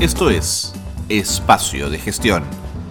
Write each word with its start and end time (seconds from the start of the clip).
Esto 0.00 0.30
es 0.30 0.72
Espacio 1.08 1.90
de 1.90 1.98
Gestión, 1.98 2.44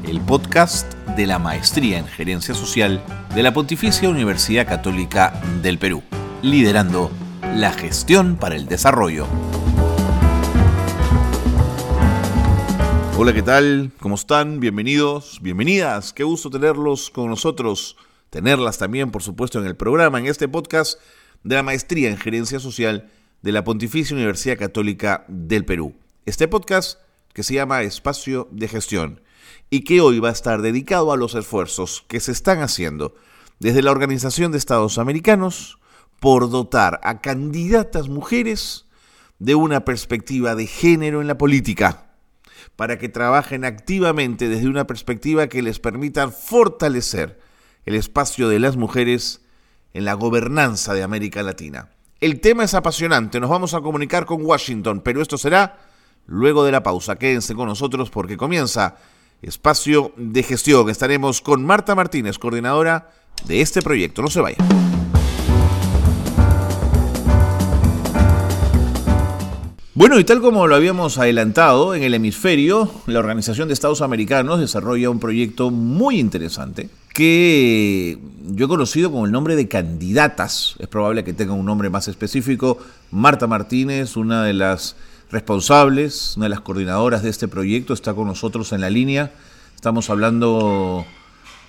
el 0.05 0.20
podcast 0.20 0.93
de 1.15 1.25
la 1.25 1.39
Maestría 1.39 1.99
en 1.99 2.05
Gerencia 2.05 2.54
Social 2.54 3.02
de 3.33 3.43
la 3.43 3.54
Pontificia 3.54 4.09
Universidad 4.09 4.68
Católica 4.68 5.41
del 5.63 5.80
Perú, 5.80 6.04
liderando 6.41 7.09
la 7.55 7.71
gestión 7.71 8.35
para 8.35 8.57
el 8.57 8.67
desarrollo. 8.67 9.25
Hola, 13.17 13.34
¿qué 13.34 13.41
tal? 13.41 13.94
¿Cómo 14.02 14.16
están? 14.16 14.59
Bienvenidos, 14.59 15.39
bienvenidas. 15.41 16.12
Qué 16.12 16.26
gusto 16.26 16.49
tenerlos 16.49 17.09
con 17.09 17.30
nosotros, 17.30 17.95
tenerlas 18.30 18.80
también, 18.80 19.12
por 19.12 19.23
supuesto, 19.23 19.62
en 19.62 19.66
el 19.66 19.77
programa, 19.77 20.20
en 20.20 20.26
este 20.26 20.49
podcast 20.49 20.99
de 21.45 21.55
la 21.55 21.63
Maestría 21.63 22.09
en 22.09 22.17
Gerencia 22.17 22.59
Social 22.59 23.09
de 23.41 23.53
la 23.53 23.63
Pontificia 23.63 24.13
Universidad 24.13 24.58
Católica 24.58 25.23
del 25.30 25.63
Perú. 25.63 25.95
Este 26.27 26.49
podcast 26.49 26.99
que 27.31 27.41
se 27.41 27.54
llama 27.54 27.84
Espacio 27.84 28.49
de 28.52 28.68
Gestión 28.68 29.22
y 29.70 29.85
que 29.85 30.02
hoy 30.02 30.20
va 30.20 30.27
a 30.27 30.34
estar 30.34 30.62
dedicado 30.62 31.13
a 31.13 31.16
los 31.16 31.35
esfuerzos 31.35 32.04
que 32.09 32.20
se 32.20 32.34
están 32.34 32.62
haciendo 32.62 33.16
desde 33.59 33.81
la 33.81 33.91
Organización 33.91 34.52
de 34.52 34.58
Estados 34.58 34.98
Americanos 34.98 35.80
por 36.20 36.49
dotar 36.49 36.99
a 37.04 37.21
candidatas 37.21 38.09
mujeres 38.09 38.88
de 39.40 39.55
una 39.55 39.85
perspectiva 39.85 40.54
de 40.54 40.68
género 40.68 41.21
en 41.21 41.27
la 41.27 41.38
política, 41.38 42.09
para 42.76 42.98
que 42.98 43.07
trabajen 43.07 43.63
activamente 43.63 44.49
desde 44.49 44.68
una 44.68 44.85
perspectiva 44.85 45.48
que 45.48 45.62
les 45.62 45.80
permita 45.80 46.30
fortalecer 46.30 47.40
el 47.85 47.96
espacio 47.96 48.49
de 48.49 48.59
las 48.59 48.76
mujeres 48.76 49.46
en 49.94 50.04
la 50.04 50.16
gobernanza 50.16 50.94
de 50.94 51.04
América 51.04 51.41
Latina. 51.41 51.91
El 52.20 52.41
tema 52.41 52.66
es 52.66 52.73
apasionante, 52.73 53.40
nos 53.40 53.49
vamos 53.49 53.73
a 53.73 53.79
comunicar 53.79 54.26
con 54.26 54.46
Washington, 54.46 54.99
pero 54.99 55.21
esto 55.21 55.38
será 55.38 55.87
luego 56.27 56.63
de 56.63 56.71
la 56.71 56.83
pausa. 56.83 57.15
Quédense 57.15 57.55
con 57.55 57.67
nosotros 57.67 58.09
porque 58.09 58.37
comienza 58.37 58.97
Espacio 59.41 60.11
de 60.17 60.43
Gestión. 60.43 60.89
Estaremos 60.89 61.41
con 61.41 61.65
Marta 61.65 61.95
Martínez, 61.95 62.37
coordinadora 62.37 63.09
de 63.45 63.61
este 63.61 63.81
proyecto. 63.81 64.22
No 64.22 64.29
se 64.29 64.41
vayan. 64.41 64.67
Bueno, 69.97 70.19
y 70.19 70.23
tal 70.23 70.41
como 70.41 70.67
lo 70.67 70.75
habíamos 70.75 71.17
adelantado, 71.17 71.95
en 71.95 72.03
el 72.03 72.13
hemisferio, 72.13 72.91
la 73.07 73.17
Organización 73.17 73.67
de 73.67 73.73
Estados 73.73 74.01
Americanos 74.01 74.59
desarrolla 74.59 75.09
un 75.09 75.19
proyecto 75.19 75.72
muy 75.72 76.19
interesante 76.19 76.88
que 77.16 78.19
yo 78.45 78.66
he 78.66 78.67
conocido 78.67 79.11
con 79.11 79.25
el 79.25 79.31
nombre 79.31 79.55
de 79.55 79.67
candidatas. 79.67 80.75
Es 80.78 80.88
probable 80.88 81.23
que 81.23 81.33
tenga 81.33 81.53
un 81.53 81.66
nombre 81.66 81.89
más 81.89 82.07
específico. 82.07 82.78
Marta 83.09 83.47
Martínez, 83.47 84.17
una 84.17 84.44
de 84.44 84.53
las 84.53 84.95
responsables, 85.31 86.35
una 86.38 86.45
de 86.45 86.50
las 86.50 86.61
coordinadoras 86.61 87.23
de 87.23 87.29
este 87.29 87.47
proyecto, 87.47 87.94
está 87.94 88.13
con 88.13 88.28
nosotros 88.28 88.72
en 88.72 88.81
la 88.81 88.89
línea. 88.89 89.31
Estamos 89.75 90.09
hablando 90.09 91.06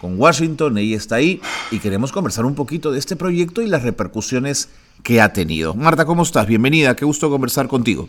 con 0.01 0.19
Washington, 0.19 0.79
ella 0.79 0.97
está 0.97 1.17
ahí 1.17 1.41
y 1.71 1.81
queremos 1.81 2.13
conversar 2.13 2.45
un 2.45 2.55
poquito 2.55 2.93
de 2.93 2.99
este 2.99 3.17
proyecto 3.17 3.63
y 3.63 3.67
las 3.67 3.83
repercusiones 3.83 4.69
que 5.03 5.21
ha 5.21 5.33
tenido. 5.33 5.75
Marta, 5.75 6.05
¿cómo 6.05 6.23
estás? 6.23 6.47
Bienvenida, 6.47 6.95
qué 6.97 7.05
gusto 7.05 7.31
conversar 7.31 7.69
contigo. 7.69 8.09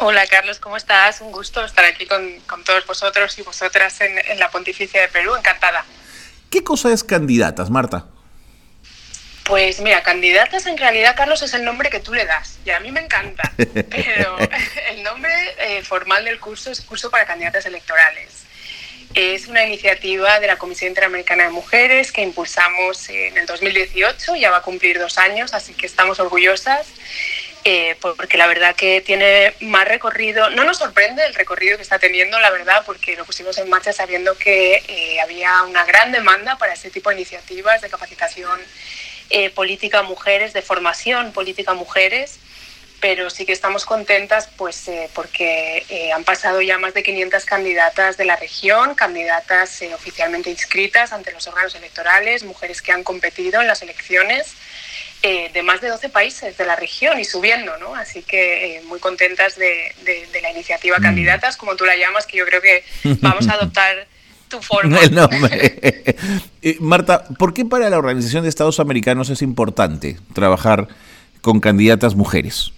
Hola 0.00 0.26
Carlos, 0.28 0.60
¿cómo 0.60 0.76
estás? 0.76 1.20
Un 1.20 1.32
gusto 1.32 1.64
estar 1.64 1.84
aquí 1.84 2.06
con, 2.06 2.64
todos 2.64 2.86
vosotros 2.86 3.36
y 3.38 3.42
vosotras 3.42 4.00
en, 4.00 4.38
la 4.38 4.48
Pontificia 4.48 5.00
de 5.00 5.08
Perú, 5.08 5.34
encantada. 5.34 5.84
¿Qué 6.50 6.62
cosa 6.62 6.92
es 6.92 7.02
candidatas, 7.02 7.68
Marta? 7.68 8.06
Pues 9.48 9.80
mira, 9.80 10.02
candidatas 10.02 10.66
en 10.66 10.76
realidad, 10.76 11.16
Carlos, 11.16 11.40
es 11.40 11.54
el 11.54 11.64
nombre 11.64 11.88
que 11.88 12.00
tú 12.00 12.12
le 12.12 12.26
das 12.26 12.58
y 12.66 12.70
a 12.70 12.80
mí 12.80 12.92
me 12.92 13.00
encanta, 13.00 13.50
pero 13.56 14.38
el 14.90 15.02
nombre 15.02 15.32
eh, 15.58 15.82
formal 15.82 16.26
del 16.26 16.38
curso 16.38 16.70
es 16.70 16.82
Curso 16.82 17.10
para 17.10 17.24
Candidatas 17.24 17.64
Electorales. 17.64 18.44
Es 19.14 19.48
una 19.48 19.64
iniciativa 19.64 20.38
de 20.38 20.48
la 20.48 20.58
Comisión 20.58 20.90
Interamericana 20.90 21.44
de 21.44 21.50
Mujeres 21.50 22.12
que 22.12 22.20
impulsamos 22.20 23.08
en 23.08 23.38
el 23.38 23.46
2018, 23.46 24.36
ya 24.36 24.50
va 24.50 24.58
a 24.58 24.62
cumplir 24.62 24.98
dos 24.98 25.16
años, 25.16 25.54
así 25.54 25.72
que 25.72 25.86
estamos 25.86 26.20
orgullosas. 26.20 26.86
Eh, 27.64 27.96
porque 28.00 28.38
la 28.38 28.46
verdad 28.46 28.76
que 28.76 29.00
tiene 29.00 29.52
más 29.60 29.86
recorrido. 29.86 30.48
No 30.50 30.64
nos 30.64 30.78
sorprende 30.78 31.24
el 31.24 31.34
recorrido 31.34 31.76
que 31.76 31.82
está 31.82 31.98
teniendo, 31.98 32.38
la 32.38 32.50
verdad, 32.50 32.82
porque 32.86 33.16
lo 33.16 33.24
pusimos 33.24 33.58
en 33.58 33.68
marcha 33.68 33.92
sabiendo 33.92 34.38
que 34.38 34.82
eh, 34.86 35.20
había 35.20 35.62
una 35.64 35.84
gran 35.84 36.12
demanda 36.12 36.56
para 36.56 36.74
este 36.74 36.90
tipo 36.90 37.10
de 37.10 37.16
iniciativas 37.16 37.82
de 37.82 37.90
capacitación 37.90 38.60
eh, 39.30 39.50
política 39.50 40.02
mujeres, 40.02 40.52
de 40.52 40.62
formación 40.62 41.32
política 41.32 41.74
mujeres 41.74 42.38
pero 43.00 43.30
sí 43.30 43.46
que 43.46 43.52
estamos 43.52 43.84
contentas 43.84 44.48
pues 44.56 44.88
eh, 44.88 45.08
porque 45.14 45.84
eh, 45.88 46.12
han 46.12 46.24
pasado 46.24 46.60
ya 46.60 46.78
más 46.78 46.94
de 46.94 47.02
500 47.02 47.44
candidatas 47.44 48.16
de 48.16 48.24
la 48.24 48.36
región, 48.36 48.94
candidatas 48.94 49.82
eh, 49.82 49.94
oficialmente 49.94 50.50
inscritas 50.50 51.12
ante 51.12 51.32
los 51.32 51.46
órganos 51.46 51.74
electorales, 51.74 52.44
mujeres 52.44 52.82
que 52.82 52.92
han 52.92 53.04
competido 53.04 53.60
en 53.60 53.66
las 53.66 53.82
elecciones 53.82 54.54
de 55.20 55.62
más 55.64 55.80
de 55.80 55.88
12 55.88 56.10
países 56.10 56.56
de 56.56 56.64
la 56.64 56.76
región 56.76 57.18
y 57.18 57.24
subiendo, 57.24 57.76
¿no? 57.78 57.96
Así 57.96 58.22
que 58.22 58.80
muy 58.84 59.00
contentas 59.00 59.56
de, 59.56 59.92
la 60.40 60.50
iniciativa 60.52 60.96
mm. 61.00 61.02
Candidatas, 61.02 61.56
como 61.56 61.74
tú 61.74 61.84
la 61.84 61.96
llamas, 61.96 62.24
que 62.24 62.36
yo 62.36 62.46
creo 62.46 62.62
que 62.62 62.84
vamos 63.20 63.48
a 63.48 63.54
adoptar 63.54 64.06
tu 64.48 64.60
forma. 64.62 64.98
El 65.02 65.14
nombre. 65.14 66.16
Marta, 66.80 67.24
¿por 67.38 67.54
qué 67.54 67.64
para 67.64 67.90
la 67.90 67.98
Organización 67.98 68.42
de 68.42 68.48
Estados 68.48 68.80
Americanos 68.80 69.30
es 69.30 69.42
importante 69.42 70.18
trabajar 70.34 70.88
con 71.40 71.60
candidatas 71.60 72.14
mujeres? 72.14 72.72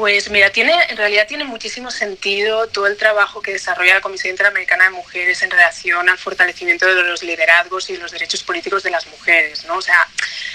Pues 0.00 0.30
mira, 0.30 0.50
tiene, 0.50 0.72
en 0.88 0.96
realidad 0.96 1.26
tiene 1.28 1.44
muchísimo 1.44 1.90
sentido 1.90 2.68
todo 2.68 2.86
el 2.86 2.96
trabajo 2.96 3.42
que 3.42 3.52
desarrolla 3.52 3.94
la 3.94 4.00
Comisión 4.00 4.30
Interamericana 4.30 4.84
de 4.84 4.90
Mujeres 4.90 5.42
en 5.42 5.50
relación 5.50 6.08
al 6.08 6.16
fortalecimiento 6.16 6.86
de 6.86 7.02
los 7.02 7.22
liderazgos 7.22 7.90
y 7.90 7.98
los 7.98 8.10
derechos 8.10 8.42
políticos 8.42 8.82
de 8.82 8.90
las 8.90 9.06
mujeres. 9.08 9.64
¿no? 9.66 9.76
O 9.76 9.82
sea, 9.82 10.08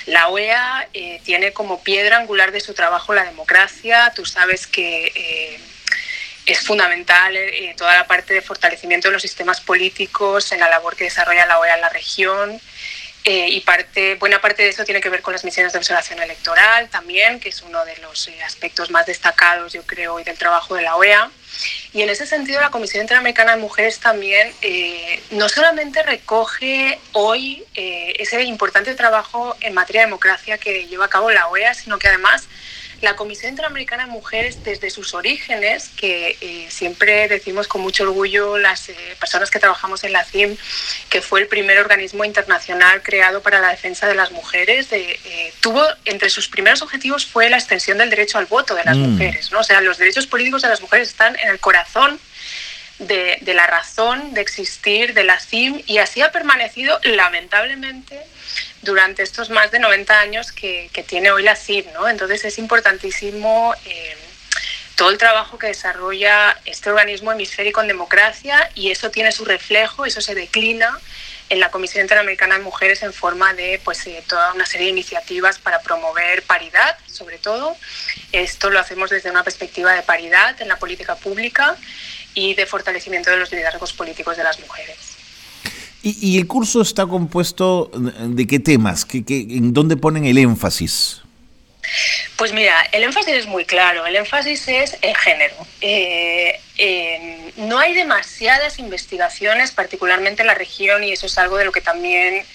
la 0.07 0.29
OEA 0.29 0.87
eh, 0.93 1.21
tiene 1.23 1.51
como 1.51 1.83
piedra 1.83 2.17
angular 2.17 2.51
de 2.51 2.59
su 2.59 2.73
trabajo 2.73 3.13
la 3.13 3.25
democracia. 3.25 4.11
Tú 4.15 4.25
sabes 4.25 4.65
que 4.65 5.11
eh, 5.13 5.59
es 6.45 6.59
fundamental 6.59 7.35
eh, 7.35 7.73
toda 7.77 7.95
la 7.95 8.07
parte 8.07 8.33
de 8.33 8.41
fortalecimiento 8.41 9.07
de 9.07 9.13
los 9.13 9.21
sistemas 9.21 9.61
políticos 9.61 10.51
en 10.51 10.59
la 10.59 10.69
labor 10.69 10.95
que 10.95 11.05
desarrolla 11.05 11.45
la 11.45 11.59
OEA 11.59 11.75
en 11.75 11.81
la 11.81 11.89
región. 11.89 12.61
Eh, 13.27 13.49
y 13.49 13.61
parte, 13.61 14.13
buena 14.15 14.39
parte 14.39 14.61
de 14.61 14.69
eso 14.69 14.85
tiene 14.85 15.01
que 15.01 15.09
ver 15.09 15.23
con 15.23 15.33
las 15.33 15.43
misiones 15.43 15.73
de 15.73 15.79
observación 15.79 16.21
electoral 16.21 16.89
también, 16.89 17.39
que 17.39 17.49
es 17.49 17.63
uno 17.63 17.83
de 17.83 17.97
los 17.97 18.27
eh, 18.27 18.43
aspectos 18.43 18.91
más 18.91 19.07
destacados, 19.07 19.73
yo 19.73 19.81
creo, 19.81 20.13
hoy 20.13 20.23
del 20.23 20.37
trabajo 20.37 20.75
de 20.75 20.83
la 20.83 20.95
OEA. 20.95 21.31
Y 21.91 22.03
en 22.03 22.09
ese 22.11 22.27
sentido, 22.27 22.61
la 22.61 22.69
Comisión 22.69 23.01
Interamericana 23.01 23.55
de 23.55 23.61
Mujeres 23.61 23.99
también 23.99 24.53
eh, 24.61 25.23
no 25.31 25.49
solamente 25.49 26.03
recoge 26.03 26.99
hoy 27.13 27.65
ese 27.73 28.43
importante 28.43 28.93
trabajo 28.93 29.57
en 29.59 29.73
materia 29.73 30.01
de 30.01 30.07
democracia 30.07 30.59
que 30.59 30.85
lleva 30.85 31.05
a 31.05 31.09
cabo 31.09 31.31
la 31.31 31.47
OEA, 31.47 31.73
sino 31.73 31.97
que 31.97 32.09
además 32.09 32.47
la 33.05 33.15
Comisión 33.15 33.51
Interamericana 33.51 34.07
de 34.07 34.11
Mujeres, 34.11 34.63
desde 34.63 34.89
sus 34.89 35.13
orígenes, 35.13 35.89
que 35.89 36.37
eh, 36.41 36.67
siempre 36.69 37.27
decimos 37.27 37.67
con 37.67 37.81
mucho 37.81 38.03
orgullo 38.03 38.57
las 38.57 38.89
eh, 38.89 38.95
personas 39.19 39.51
que 39.51 39.59
trabajamos 39.59 40.03
en 40.03 40.11
la 40.11 40.23
CIM, 40.23 40.57
que 41.07 41.21
fue 41.21 41.39
el 41.39 41.47
primer 41.47 41.77
organismo 41.77 42.25
internacional 42.25 43.03
creado 43.03 43.43
para 43.43 43.61
la 43.61 43.69
defensa 43.69 44.07
de 44.07 44.15
las 44.15 44.31
mujeres, 44.31 44.87
eh, 44.91 45.53
tuvo 45.59 45.83
entre 46.05 46.31
sus 46.31 46.49
primeros 46.49 46.81
objetivos 46.81 47.27
fue 47.27 47.47
la 47.49 47.57
extensión 47.57 47.99
del 47.99 48.09
derecho 48.09 48.39
al 48.39 48.47
voto 48.47 48.73
de 48.73 48.83
las 48.83 48.97
mm. 48.97 49.01
mujeres. 49.01 49.51
¿no? 49.51 49.59
O 49.59 49.63
sea, 49.63 49.81
los 49.81 49.99
derechos 49.99 50.25
políticos 50.25 50.63
de 50.63 50.69
las 50.69 50.81
mujeres 50.81 51.09
están 51.09 51.37
en 51.39 51.49
el 51.49 51.59
corazón 51.59 52.19
de, 52.97 53.37
de, 53.41 53.53
la 53.53 53.67
razón 53.67 54.33
de 54.33 54.41
existir 54.41 55.13
de 55.13 55.25
la 55.25 55.39
CIM 55.39 55.83
y 55.85 55.99
así 55.99 56.21
ha 56.21 56.31
permanecido 56.31 56.99
lamentablemente 57.03 58.19
durante 58.85 59.23
estos 59.23 59.49
más 59.49 59.71
de 59.71 59.79
90 59.79 60.19
años 60.19 60.51
que, 60.53 60.89
tiene 61.07 61.31
hoy 61.31 61.43
la 61.43 61.55
CID. 61.55 61.87
¿no? 61.93 62.07
Entonces 62.07 62.45
es 62.45 62.57
importantísimo 62.57 63.73
eh, 63.85 64.15
todo 64.95 65.09
el 65.09 65.17
trabajo 65.17 65.57
que 65.57 65.67
desarrolla 65.67 66.57
este 66.63 66.89
organismo 66.89 67.31
hemisférico 67.31 67.81
en 67.81 67.87
democracia 67.87 68.69
y 68.75 68.91
eso 68.91 69.11
tiene 69.11 69.31
su 69.33 69.43
reflejo, 69.43 70.05
eso 70.05 70.21
se 70.21 70.35
declina 70.35 70.97
en 71.49 71.59
la 71.59 71.69
Comisión 71.69 72.03
Interamericana 72.03 72.57
de 72.57 72.63
Mujeres 72.63 73.03
en 73.03 73.13
forma 73.13 73.53
de 73.53 73.79
pues, 73.83 74.07
eh, 74.07 74.23
toda 74.27 74.53
una 74.53 74.65
serie 74.65 74.85
de 74.85 74.93
iniciativas 74.93 75.59
para 75.59 75.81
promover 75.81 76.43
paridad, 76.43 76.97
sobre 77.07 77.37
todo. 77.37 77.75
Esto 78.31 78.69
lo 78.69 78.79
hacemos 78.79 79.09
desde 79.09 79.29
una 79.29 79.43
perspectiva 79.43 79.93
de 79.93 80.01
paridad 80.01 80.59
en 80.61 80.69
la 80.69 80.77
política 80.77 81.15
pública 81.15 81.75
y 82.33 82.55
de 82.55 82.65
fortalecimiento 82.65 83.29
de 83.29 83.37
los 83.37 83.51
liderazgos 83.51 83.93
políticos 83.93 84.37
de 84.37 84.43
las 84.43 84.59
mujeres. 84.59 85.14
¿Y, 86.07 86.37
el 86.37 86.45
curso 86.45 86.83
está 86.83 87.07
compuesto 87.07 87.89
de 87.95 88.45
qué 88.45 88.59
temas? 88.59 89.05
¿Qué, 89.05 89.23
en 89.27 89.73
dónde 89.73 89.97
ponen 89.97 90.25
el 90.25 90.37
énfasis? 90.37 91.23
Pues 92.35 92.53
mira, 92.53 92.79
el 92.91 93.01
énfasis 93.01 93.33
es 93.33 93.47
muy 93.47 93.65
claro, 93.65 94.05
el 94.05 94.15
énfasis 94.15 94.67
es 94.67 94.97
el 95.01 95.15
género. 95.17 95.55
Eh, 95.81 96.59
no 97.57 97.79
hay 97.79 97.95
demasiadas 97.95 98.77
investigaciones, 98.77 99.71
particularmente 99.71 100.43
en 100.43 100.47
la 100.47 100.53
región, 100.53 101.03
y 101.03 101.11
eso 101.11 101.25
es 101.25 101.39
algo 101.39 101.57
de 101.57 101.65
lo 101.65 101.71
que 101.71 101.81
también 101.81 102.45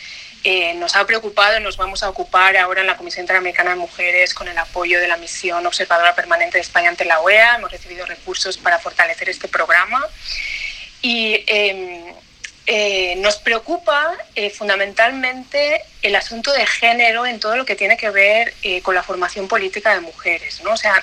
eh, 0.45 0.75
nos 0.75 0.95
ha 0.95 1.05
preocupado 1.05 1.59
y 1.59 1.63
nos 1.63 1.77
vamos 1.77 2.05
a 2.05 2.09
ocupar 2.09 2.57
ahora 2.57 2.83
en 2.83 2.87
la 2.87 2.97
Comisión 2.97 3.25
Interamericana 3.25 3.71
de 3.71 3.77
Mujeres 3.77 4.33
con 4.33 4.47
el 4.47 4.57
apoyo 4.59 5.01
de 5.01 5.09
la 5.09 5.17
misión 5.17 5.67
observadora 5.67 6.15
permanente 6.15 6.59
de 6.59 6.63
España 6.63 6.89
ante 6.89 7.05
la 7.05 7.19
OEA. 7.19 7.57
Hemos 7.57 7.73
recibido 7.73 8.07
recursos 8.07 8.59
para 8.59 8.79
fortalecer 8.79 9.29
este 9.29 9.49
programa. 9.49 10.07
Y 11.03 11.43
em, 11.49 12.15
eh, 12.73 13.17
nos 13.17 13.39
preocupa 13.39 14.17
eh, 14.37 14.49
fundamentalmente 14.49 15.83
el 16.03 16.15
asunto 16.15 16.53
de 16.53 16.65
género 16.67 17.27
en 17.27 17.41
todo 17.41 17.57
lo 17.57 17.67
que 17.67 17.75
tiene 17.75 17.97
que 17.97 18.11
ver 18.11 18.55
con 18.83 18.95
la 18.95 19.03
formación 19.03 19.49
política 19.49 19.93
de 19.93 20.01
mujeres. 20.01 20.63
¿no? 20.63 20.75
O 20.75 20.77
sea, 20.77 21.03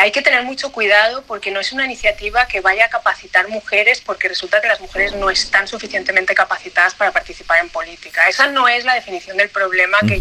hay 0.00 0.12
que 0.12 0.22
tener 0.22 0.44
mucho 0.44 0.70
cuidado 0.70 1.24
porque 1.26 1.50
no 1.50 1.58
es 1.58 1.72
una 1.72 1.84
iniciativa 1.84 2.46
que 2.46 2.60
vaya 2.60 2.84
a 2.84 2.90
capacitar 2.90 3.48
mujeres 3.48 4.00
porque 4.00 4.28
resulta 4.28 4.60
que 4.60 4.68
las 4.68 4.80
mujeres 4.80 5.14
no 5.14 5.30
están 5.30 5.66
suficientemente 5.66 6.32
capacitadas 6.36 6.94
para 6.94 7.10
participar 7.10 7.58
en 7.58 7.70
política. 7.70 8.28
Esa 8.28 8.46
no 8.46 8.68
es 8.68 8.84
la 8.84 8.94
definición 8.94 9.36
del 9.36 9.48
problema 9.48 9.98
que, 10.06 10.20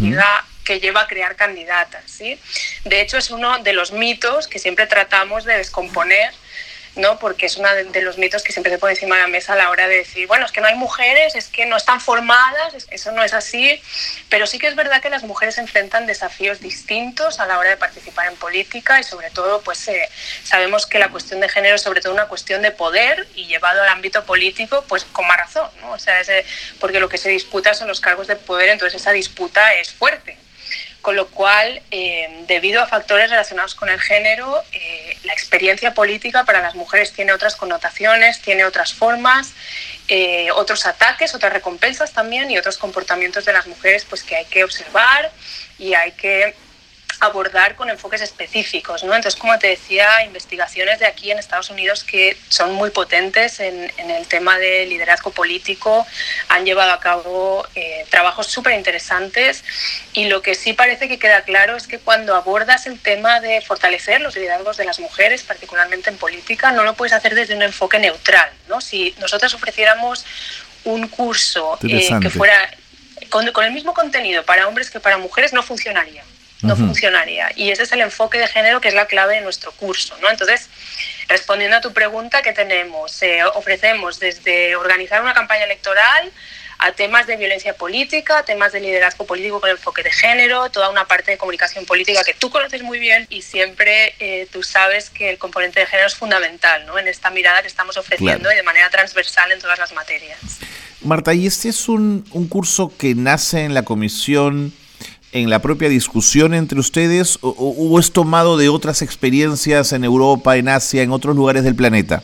que 0.65 0.79
lleva 0.79 1.01
a 1.01 1.07
crear 1.07 1.35
candidatas. 1.35 2.03
¿sí? 2.07 2.39
De 2.83 2.99
hecho, 3.01 3.19
es 3.19 3.29
uno 3.29 3.59
de 3.59 3.73
los 3.73 3.91
mitos 3.91 4.47
que 4.47 4.57
siempre 4.57 4.87
tratamos 4.87 5.45
de 5.45 5.55
descomponer 5.57 6.33
¿no? 6.97 7.19
porque 7.19 7.45
es 7.45 7.57
uno 7.57 7.69
de, 7.73 8.01
los 8.01 8.17
mitos 8.17 8.43
que 8.43 8.51
siempre 8.51 8.71
se 8.71 8.77
pone 8.77 8.93
encima 8.93 9.15
de 9.15 9.21
la 9.23 9.27
mesa 9.27 9.53
a 9.53 9.55
la 9.55 9.69
hora 9.69 9.87
de 9.87 9.97
decir, 9.97 10.27
bueno, 10.27 10.45
es 10.45 10.51
que 10.51 10.61
no 10.61 10.67
hay 10.67 10.75
mujeres, 10.75 11.35
es 11.35 11.47
que 11.47 11.65
no 11.65 11.77
están 11.77 12.01
formadas, 12.01 12.87
eso 12.89 13.11
no 13.11 13.23
es 13.23 13.33
así, 13.33 13.81
pero 14.29 14.47
sí 14.47 14.59
que 14.59 14.67
es 14.67 14.75
verdad 14.75 15.01
que 15.01 15.09
las 15.09 15.23
mujeres 15.23 15.57
enfrentan 15.57 16.05
desafíos 16.05 16.59
distintos 16.59 17.39
a 17.39 17.45
la 17.45 17.59
hora 17.59 17.69
de 17.69 17.77
participar 17.77 18.27
en 18.27 18.35
política 18.35 18.99
y 18.99 19.03
sobre 19.03 19.29
todo 19.29 19.61
pues 19.61 19.87
eh, 19.87 20.09
sabemos 20.43 20.85
que 20.85 20.99
la 20.99 21.09
cuestión 21.09 21.39
de 21.39 21.49
género 21.49 21.75
es 21.75 21.81
sobre 21.81 22.01
todo 22.01 22.13
una 22.13 22.27
cuestión 22.27 22.61
de 22.61 22.71
poder 22.71 23.27
y 23.35 23.47
llevado 23.47 23.81
al 23.81 23.89
ámbito 23.89 24.23
político 24.25 24.83
pues 24.87 25.05
con 25.05 25.27
más 25.27 25.37
razón, 25.37 25.69
¿no? 25.81 25.91
o 25.91 25.99
sea, 25.99 26.21
porque 26.79 26.99
lo 26.99 27.09
que 27.09 27.17
se 27.17 27.29
disputa 27.29 27.73
son 27.73 27.87
los 27.87 28.01
cargos 28.01 28.27
de 28.27 28.35
poder, 28.35 28.69
entonces 28.69 29.01
esa 29.01 29.11
disputa 29.11 29.73
es 29.73 29.91
fuerte 29.91 30.37
con 31.07 31.15
lo 31.15 31.29
cual, 31.29 31.81
eh, 31.89 32.43
debido 32.47 32.81
a 32.81 32.85
factores 32.85 33.29
relacionados 33.29 33.75
con 33.75 33.87
el 33.87 33.97
género, 33.97 34.61
eh, 34.73 35.06
la 35.27 35.33
experiencia 35.33 35.93
política 35.93 36.43
para 36.45 36.61
las 36.61 36.73
mujeres 36.73 37.13
tiene 37.13 37.33
otras 37.33 37.55
connotaciones, 37.55 38.41
tiene 38.41 38.65
otras 38.65 38.93
formas, 38.93 39.53
eh, 40.07 40.49
otros 40.51 40.85
ataques, 40.85 41.35
otras 41.35 41.53
recompensas 41.53 42.11
también 42.13 42.49
y 42.49 42.57
otros 42.57 42.77
comportamientos 42.77 43.45
de 43.45 43.53
las 43.53 43.67
mujeres 43.67 44.05
pues, 44.05 44.23
que 44.23 44.37
hay 44.37 44.45
que 44.45 44.63
observar 44.63 45.31
y 45.77 45.93
hay 45.93 46.13
que 46.13 46.55
abordar 47.19 47.75
con 47.75 47.89
enfoques 47.89 48.21
específicos. 48.21 49.03
¿no? 49.03 49.15
Entonces, 49.15 49.39
como 49.39 49.57
te 49.57 49.67
decía, 49.67 50.23
investigaciones 50.23 50.99
de 50.99 51.05
aquí 51.05 51.31
en 51.31 51.39
Estados 51.39 51.69
Unidos 51.69 52.03
que 52.03 52.37
son 52.49 52.73
muy 52.73 52.91
potentes 52.91 53.59
en, 53.59 53.91
el 53.97 54.27
tema 54.27 54.57
de 54.57 54.85
liderazgo 54.85 55.31
político, 55.31 56.05
han 56.49 56.65
llevado 56.65 56.91
a 56.91 56.99
cabo 56.99 57.65
eh, 57.75 58.05
trabajos 58.09 58.47
súper 58.47 58.73
interesantes 58.73 59.63
y 60.13 60.25
lo 60.25 60.41
que 60.41 60.55
sí 60.55 60.73
parece 60.73 61.07
que 61.07 61.19
queda 61.19 61.41
claro 61.41 61.75
es 61.75 61.87
que 61.87 61.99
cuando 61.99 62.35
abordas 62.35 62.87
el 62.87 62.99
tema 62.99 63.39
de 63.39 63.61
fortalecer 63.61 64.21
los 64.21 64.35
liderazgos 64.35 64.77
de 64.77 64.85
las 64.85 64.99
mujeres, 64.99 65.43
particularmente 65.43 66.09
en 66.09 66.17
política, 66.17 66.71
no 66.71 66.83
lo 66.83 66.93
puedes 66.93 67.13
hacer 67.13 67.35
desde 67.35 67.55
un 67.55 67.63
enfoque 67.63 67.99
neutral. 67.99 68.49
¿no? 68.67 68.81
Si 68.81 69.15
nosotros 69.19 69.53
ofreciéramos 69.53 70.25
un 70.83 71.07
curso 71.07 71.77
eh, 71.83 72.09
que 72.21 72.29
fuera 72.29 72.69
con, 73.29 73.51
con 73.51 73.65
el 73.65 73.71
mismo 73.71 73.93
contenido 73.93 74.43
para 74.43 74.67
hombres 74.67 74.89
que 74.89 74.99
para 74.99 75.17
mujeres, 75.17 75.51
no 75.51 75.63
funcionaría 75.63 76.23
no 76.61 76.75
funcionaría. 76.75 77.51
Y 77.55 77.69
ese 77.69 77.83
es 77.83 77.91
el 77.91 78.01
enfoque 78.01 78.37
de 78.37 78.47
género 78.47 78.81
que 78.81 78.87
es 78.87 78.93
la 78.93 79.05
clave 79.05 79.35
de 79.35 79.41
nuestro 79.41 79.71
curso. 79.73 80.17
¿no? 80.21 80.29
Entonces, 80.29 80.69
respondiendo 81.27 81.77
a 81.77 81.81
tu 81.81 81.93
pregunta, 81.93 82.41
¿qué 82.41 82.53
tenemos? 82.53 83.21
Eh, 83.21 83.43
ofrecemos 83.55 84.19
desde 84.19 84.75
organizar 84.75 85.21
una 85.21 85.33
campaña 85.33 85.65
electoral 85.65 86.31
a 86.79 86.91
temas 86.91 87.25
de 87.25 87.37
violencia 87.37 87.73
política, 87.73 88.43
temas 88.43 88.71
de 88.71 88.79
liderazgo 88.79 89.25
político 89.25 89.59
con 89.59 89.69
enfoque 89.69 90.03
de 90.03 90.11
género, 90.11 90.69
toda 90.69 90.89
una 90.89 91.05
parte 91.05 91.31
de 91.31 91.37
comunicación 91.37 91.85
política 91.85 92.23
que 92.23 92.35
tú 92.35 92.51
conoces 92.51 92.83
muy 92.83 92.99
bien 92.99 93.25
y 93.29 93.41
siempre 93.41 94.13
eh, 94.19 94.47
tú 94.51 94.61
sabes 94.61 95.09
que 95.09 95.31
el 95.31 95.37
componente 95.39 95.79
de 95.79 95.87
género 95.87 96.07
es 96.07 96.15
fundamental 96.15 96.85
¿no? 96.85 96.99
en 96.99 97.07
esta 97.07 97.31
mirada 97.31 97.61
que 97.61 97.67
estamos 97.67 97.97
ofreciendo 97.97 98.51
y 98.51 98.55
de 98.55 98.63
manera 98.63 98.89
transversal 98.89 99.51
en 99.51 99.59
todas 99.59 99.79
las 99.79 99.91
materias. 99.93 100.37
Marta, 101.01 101.33
y 101.33 101.47
este 101.47 101.69
es 101.69 101.89
un, 101.89 102.25
un 102.31 102.47
curso 102.47 102.91
que 102.95 103.15
nace 103.15 103.61
en 103.61 103.73
la 103.73 103.83
comisión 103.83 104.73
en 105.31 105.49
la 105.49 105.61
propia 105.61 105.89
discusión 105.89 106.53
entre 106.53 106.79
ustedes 106.79 107.37
o, 107.41 107.99
es 107.99 108.11
tomado 108.11 108.57
de 108.57 108.69
otras 108.69 109.01
experiencias 109.01 109.91
en 109.93 110.03
Europa, 110.03 110.57
en 110.57 110.69
Asia, 110.69 111.03
en 111.03 111.11
otros 111.11 111.35
lugares 111.35 111.63
del 111.63 111.75
planeta? 111.75 112.23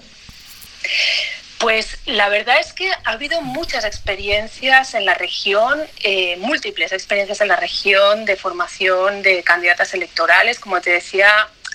Pues 1.60 1.98
la 2.06 2.28
verdad 2.28 2.60
es 2.60 2.74
que 2.74 2.92
ha 2.92 3.12
habido 3.12 3.42
muchas 3.42 3.86
experiencias 3.86 4.96
en 4.96 5.06
la 5.06 5.14
región, 5.14 5.80
eh, 6.02 6.36
múltiples 6.38 6.92
experiencias 6.92 7.40
en 7.40 7.48
la 7.48 7.56
región 7.56 8.26
de 8.26 8.36
formación 8.36 9.22
de 9.22 9.44
candidatas 9.44 9.94
electorales. 9.94 10.60
Como 10.60 10.82
te 10.82 10.90
decía, 10.90 11.30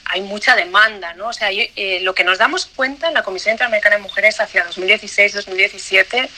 hay 0.09 0.23
mucha 0.23 0.57
demanda, 0.57 1.15
¿no? 1.15 1.29
O 1.29 1.33
sea, 1.33 1.51
eh, 1.53 2.01
lo 2.03 2.15
que 2.15 2.25
nos 2.25 2.39
damos 2.39 2.67
cuenta 2.67 3.09
en 3.09 3.15
la 3.15 3.23
Comisión 3.23 3.53
Interamericana 3.53 3.97
de 3.97 4.03
Mujeres 4.03 4.41
hacia 4.41 4.67
2016-2017 4.67 6.29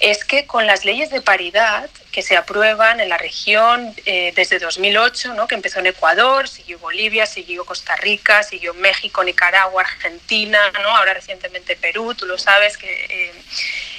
es 0.00 0.24
que 0.24 0.46
con 0.46 0.66
las 0.66 0.84
leyes 0.84 1.10
de 1.10 1.20
paridad 1.20 1.90
que 2.12 2.22
se 2.22 2.36
aprueban 2.36 3.00
en 3.00 3.08
la 3.08 3.18
región 3.18 3.94
eh, 4.04 4.32
desde 4.36 4.58
2008, 4.58 5.34
¿no? 5.34 5.48
que 5.48 5.54
empezó 5.54 5.80
en 5.80 5.86
Ecuador, 5.86 6.48
siguió 6.48 6.78
Bolivia, 6.78 7.26
siguió 7.26 7.64
Costa 7.64 7.96
Rica, 7.96 8.42
siguió 8.42 8.74
México, 8.74 9.24
Nicaragua, 9.24 9.82
Argentina, 9.82 10.58
¿no? 10.82 10.88
ahora 10.96 11.14
recientemente 11.14 11.74
Perú, 11.74 12.14
tú 12.14 12.26
lo 12.26 12.38
sabes 12.38 12.76
que 12.76 13.06
eh, 13.08 13.32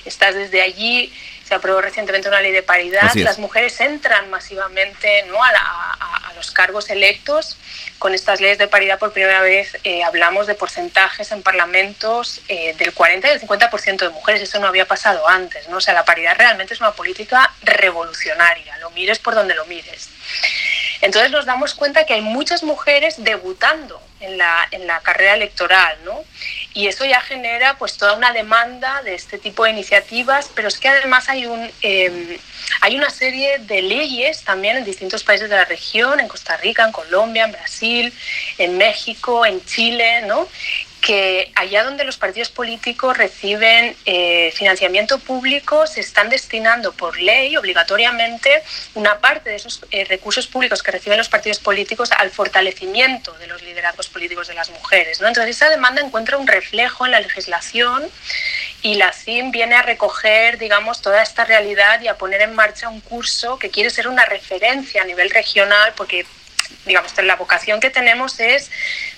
estás 0.05 0.35
desde 0.35 0.61
allí 0.61 1.11
se 1.45 1.53
aprobó 1.53 1.81
recientemente 1.81 2.29
una 2.29 2.41
ley 2.41 2.51
de 2.51 2.63
paridad, 2.63 3.13
las 3.15 3.37
mujeres 3.37 3.79
entran 3.81 4.29
masivamente 4.29 5.23
¿no? 5.27 5.43
a, 5.43 6.31
los 6.35 6.51
cargos 6.51 6.89
electos. 6.89 7.57
Con 7.99 8.13
estas 8.13 8.41
leyes 8.41 8.57
de 8.57 8.67
paridad 8.67 8.99
por 8.99 9.13
primera 9.13 9.41
vez 9.41 9.77
eh, 9.83 10.03
hablamos 10.03 10.47
de 10.47 10.55
porcentajes 10.55 11.31
en 11.31 11.41
parlamentos 11.41 12.41
eh, 12.47 12.73
del 12.77 12.93
40 12.93 13.27
y 13.27 13.31
del 13.31 13.41
50% 13.41 13.97
de 13.97 14.09
mujeres. 14.09 14.41
Eso 14.41 14.59
no 14.59 14.67
había 14.67 14.85
pasado 14.85 15.27
antes. 15.27 15.69
¿no? 15.69 15.77
O 15.77 15.81
sea, 15.81 15.93
la 15.93 16.03
paridad 16.03 16.35
realmente 16.37 16.73
es 16.73 16.81
una 16.81 16.91
política 16.91 17.53
revolucionaria, 17.61 18.77
lo 18.79 18.89
mires 18.91 19.19
por 19.19 19.35
donde 19.35 19.53
lo 19.53 19.65
mires. 19.65 20.09
Entonces 21.01 21.31
nos 21.31 21.45
damos 21.45 21.73
cuenta 21.73 22.05
que 22.05 22.13
hay 22.13 22.21
muchas 22.21 22.63
mujeres 22.63 23.15
debutando 23.23 24.01
en 24.23 24.37
la, 24.37 24.67
en 24.71 24.87
la 24.87 24.99
carrera 25.01 25.35
electoral, 25.35 25.97
¿no? 26.05 26.23
Y 26.73 26.87
eso 26.87 27.05
ya 27.05 27.21
genera 27.21 27.77
pues 27.77 27.97
toda 27.97 28.13
una 28.13 28.33
demanda 28.33 29.01
de 29.03 29.13
este 29.13 29.37
tipo 29.37 29.63
de 29.63 29.71
iniciativas, 29.71 30.49
pero 30.55 30.67
es 30.67 30.79
que 30.79 30.89
además 30.89 31.29
hay, 31.29 31.45
un, 31.45 31.71
em, 31.81 32.37
hay 32.81 32.95
una 32.95 33.09
serie 33.09 33.59
de 33.59 33.81
leyes 33.81 34.43
también 34.43 34.77
en 34.77 34.83
distintos 34.83 35.23
países 35.23 35.49
de 35.49 35.55
la 35.55 35.65
región, 35.65 36.19
en 36.19 36.27
Costa 36.27 36.57
Rica, 36.57 36.83
en 36.83 36.91
Colombia, 36.91 37.45
en 37.45 37.51
Brasil, 37.51 38.13
en 38.57 38.77
México, 38.77 39.45
en 39.45 39.63
Chile, 39.65 40.23
¿no? 40.23 40.47
que 41.03 41.51
allá 41.55 41.83
donde 41.83 42.05
los 42.05 42.15
partidos 42.15 42.47
políticos 42.49 43.17
reciben 43.17 43.93
eh, 44.05 44.53
financiamiento 44.55 45.19
público 45.19 45.85
se 45.85 45.99
están 45.99 46.29
destinando 46.29 46.93
por 46.93 47.19
ley 47.19 47.57
obligatoriamente 47.57 48.63
una 48.93 49.19
parte 49.19 49.49
de 49.49 49.57
esos 49.57 49.81
eh, 49.91 50.05
recursos 50.05 50.47
públicos 50.47 50.81
que 50.81 50.91
reciben 50.91 51.17
los 51.17 51.27
partidos 51.27 51.59
políticos 51.59 52.09
al 52.13 52.31
fortalecimiento 52.31 53.33
de 53.33 53.47
los 53.47 53.61
liderazgos 53.63 54.07
políticos 54.13 54.47
de 54.47 54.53
las 54.53 54.69
mujeres. 54.69 55.19
¿no? 55.19 55.27
Entonces 55.27 55.57
esa 55.57 55.69
demanda 55.69 56.01
encuentra 56.01 56.37
un 56.37 56.47
reflejo 56.47 57.05
en 57.05 57.11
la 57.11 57.19
legislación 57.19 58.09
y 58.81 58.95
la 58.95 59.11
CIM 59.11 59.51
viene 59.51 59.75
a 59.75 59.81
recoger, 59.81 60.57
digamos, 60.57 61.01
toda 61.01 61.21
esta 61.21 61.43
realidad 61.43 61.99
y 62.01 62.07
a 62.07 62.17
poner 62.17 62.41
en 62.41 62.55
marcha 62.55 62.87
un 62.87 63.01
curso 63.01 63.59
que 63.59 63.69
quiere 63.69 63.89
ser 63.89 64.07
una 64.07 64.25
referencia 64.25 65.01
a 65.01 65.05
nivel 65.05 65.29
regional 65.29 65.93
porque 65.97 66.25
digamos, 66.85 67.13
la 67.23 67.35
vocación 67.35 67.79
que 67.79 67.89
tenemos 67.89 68.39
es 68.39 68.71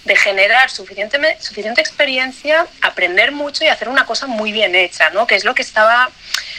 de 0.04 0.16
generar 0.16 0.70
suficiente, 0.70 1.20
suficiente 1.40 1.82
experiencia, 1.82 2.68
aprender 2.82 3.32
mucho 3.32 3.64
y 3.64 3.68
hacer 3.68 3.90
una 3.90 4.06
cosa 4.06 4.28
muy 4.28 4.52
bien 4.52 4.76
hecha, 4.76 5.10
¿no? 5.10 5.28
Que 5.28 5.36
es 5.36 5.46
lo 5.46 5.56
que 5.56 5.62
estaba 5.62 6.10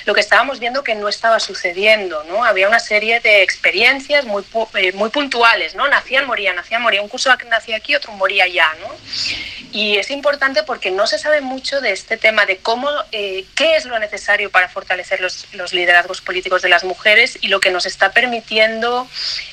lo 0.06 0.14
que 0.14 0.20
estábamos 0.20 0.60
viendo 0.60 0.84
que 0.84 0.94
no 0.94 1.08
estaba 1.08 1.40
sucediendo, 1.40 2.22
¿no? 2.24 2.44
Había 2.44 2.68
una 2.68 2.78
serie 2.78 3.18
de 3.18 3.42
experiencias 3.42 4.24
muy, 4.24 4.44
eh, 4.74 4.92
muy 4.92 5.10
puntuales, 5.10 5.74
¿no? 5.74 5.88
Nacían, 5.88 6.26
morían, 6.26 6.54
nacían, 6.54 6.80
morían. 6.80 7.02
Un 7.02 7.08
curso 7.08 7.28
nacía 7.48 7.76
aquí, 7.76 7.94
otro 7.96 8.12
moría 8.12 8.44
allá, 8.44 8.72
¿no? 8.80 8.88
Y 9.72 9.96
es 9.96 10.10
importante 10.10 10.62
porque 10.62 10.90
no 10.90 11.06
se 11.06 11.18
sabe 11.18 11.40
mucho 11.40 11.80
de 11.80 11.92
este 11.92 12.16
tema 12.16 12.46
de 12.46 12.58
cómo, 12.58 12.88
eh, 13.12 13.44
qué 13.54 13.76
es 13.76 13.84
lo 13.84 13.98
necesario 13.98 14.50
para 14.50 14.68
fortalecer 14.68 15.20
los, 15.20 15.46
los 15.52 15.72
liderazgos 15.72 16.20
políticos 16.20 16.62
de 16.62 16.68
las 16.68 16.84
mujeres 16.84 17.38
y 17.40 17.48
lo 17.48 17.60
que 17.60 17.70
nos 17.70 17.86
está 17.86 18.12
permitiendo 18.12 19.08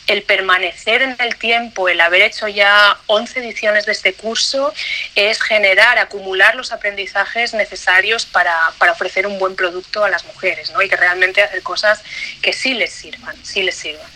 el 0.07 0.23
permanecer 0.23 1.01
en 1.01 1.15
el 1.19 1.35
tiempo, 1.35 1.89
el 1.89 2.01
haber 2.01 2.21
hecho 2.21 2.47
ya 2.47 2.97
11 3.07 3.39
ediciones 3.39 3.85
de 3.85 3.93
este 3.93 4.13
curso, 4.13 4.73
es 5.15 5.41
generar, 5.41 5.97
acumular 5.97 6.55
los 6.55 6.71
aprendizajes 6.71 7.53
necesarios 7.53 8.25
para, 8.25 8.55
para 8.77 8.91
ofrecer 8.91 9.27
un 9.27 9.39
buen 9.39 9.55
producto 9.55 10.03
a 10.03 10.09
las 10.09 10.25
mujeres. 10.25 10.71
¿no? 10.71 10.81
Y 10.81 10.89
que 10.89 10.95
realmente 10.95 11.41
hacer 11.41 11.61
cosas 11.63 12.03
que 12.41 12.53
sí 12.53 12.73
les 12.73 12.91
sirvan, 12.91 13.35
sí 13.43 13.63
les 13.63 13.75
sirvan. 13.75 14.07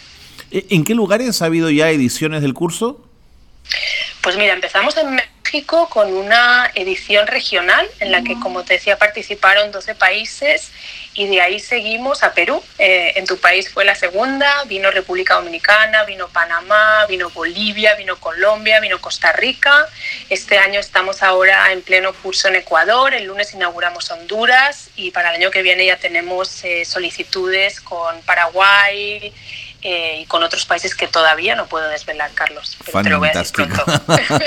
¿En 0.52 0.84
qué 0.86 0.96
lugares 0.96 1.42
ha 1.42 1.46
habido 1.46 1.70
ya 1.70 1.90
ediciones 1.90 2.42
del 2.42 2.54
curso? 2.54 3.04
Pues 4.22 4.38
mira, 4.38 4.54
empezamos 4.54 4.96
en 4.98 5.22
México 5.48 5.88
con 5.88 6.12
una 6.12 6.70
edición 6.76 7.26
regional 7.26 7.88
en 8.02 8.12
la 8.12 8.22
que, 8.22 8.38
como 8.38 8.66
te 8.66 8.74
decía, 8.74 8.98
participaron 8.98 9.72
12 9.72 9.96
países 9.96 10.72
y 11.14 11.26
de 11.28 11.40
ahí 11.40 11.62
seguimos 11.62 12.22
a 12.22 12.34
Perú. 12.34 12.62
Eh, 12.78 13.14
en 13.16 13.26
tu 13.26 13.38
país 13.38 13.70
fue 13.70 13.86
la 13.86 13.96
segunda, 13.96 14.66
vino 14.66 14.92
República 14.92 15.36
Dominicana, 15.36 16.04
vino 16.04 16.28
Panamá, 16.28 17.06
vino 17.08 17.30
Bolivia, 17.30 17.96
vino 17.96 18.20
Colombia, 18.20 18.82
vino 18.82 19.00
Costa 19.00 19.32
Rica. 19.32 19.88
Este 20.30 20.58
año 20.58 20.82
estamos 20.82 21.24
ahora 21.24 21.72
en 21.72 21.82
pleno 21.82 22.14
curso 22.14 22.50
en 22.50 22.58
Ecuador, 22.58 23.14
el 23.14 23.24
lunes 23.24 23.54
inauguramos 23.54 24.12
Honduras 24.12 24.90
y 24.98 25.12
para 25.12 25.30
el 25.30 25.42
año 25.42 25.50
que 25.50 25.62
viene 25.62 25.86
ya 25.86 25.96
tenemos 25.96 26.62
eh, 26.66 26.84
solicitudes 26.84 27.80
con 27.80 28.22
Paraguay, 28.24 29.34
eh, 29.82 30.22
y 30.22 30.26
con 30.26 30.44
otros 30.44 30.66
países 30.66 30.96
que 30.96 31.08
todavía 31.08 31.56
no 31.56 31.68
puedo 31.68 31.88
desvelar, 31.90 32.32
Carlos. 32.34 32.78
Pero 32.86 33.02
te 33.04 33.10
lo 33.10 33.20
voy 33.20 33.30
a 33.30 33.40
decir 33.40 33.54
pronto. 33.54 33.84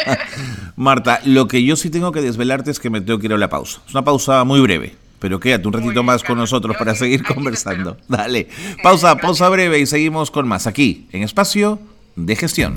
Marta, 0.77 1.21
lo 1.25 1.47
que 1.49 1.63
yo 1.65 1.77
sí 1.77 1.91
tengo 1.91 2.13
que 2.13 2.21
desvelarte 2.21 2.71
es 2.71 2.81
que 2.81 2.91
me 2.91 3.01
tengo 3.01 3.19
que 3.19 3.27
ir 3.27 3.33
a 3.33 3.39
la 3.39 3.49
pausa. 3.49 3.81
Es 3.87 3.95
una 3.95 4.05
pausa 4.05 4.45
muy 4.45 4.61
breve. 4.61 4.97
Pero 5.21 5.39
quédate 5.39 5.69
un 5.69 5.75
ratito 5.75 6.03
más 6.03 6.23
con 6.25 6.39
nosotros 6.39 6.77
para 6.79 6.95
seguir 6.95 7.23
conversando. 7.23 7.99
Dale. 8.09 8.49
Pausa, 8.83 9.17
pausa 9.17 9.49
breve 9.51 9.79
y 9.79 9.87
seguimos 9.87 10.31
con 10.31 10.49
más 10.49 10.67
aquí, 10.67 11.09
en 11.13 11.23
Espacio 11.23 11.79
de 12.17 12.37
Gestión. 12.37 12.75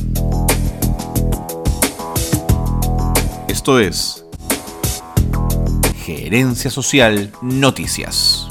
Esto 3.47 3.79
es 3.79 4.25
Gerencia 6.03 6.69
Social 6.69 7.31
Noticias. 7.41 8.42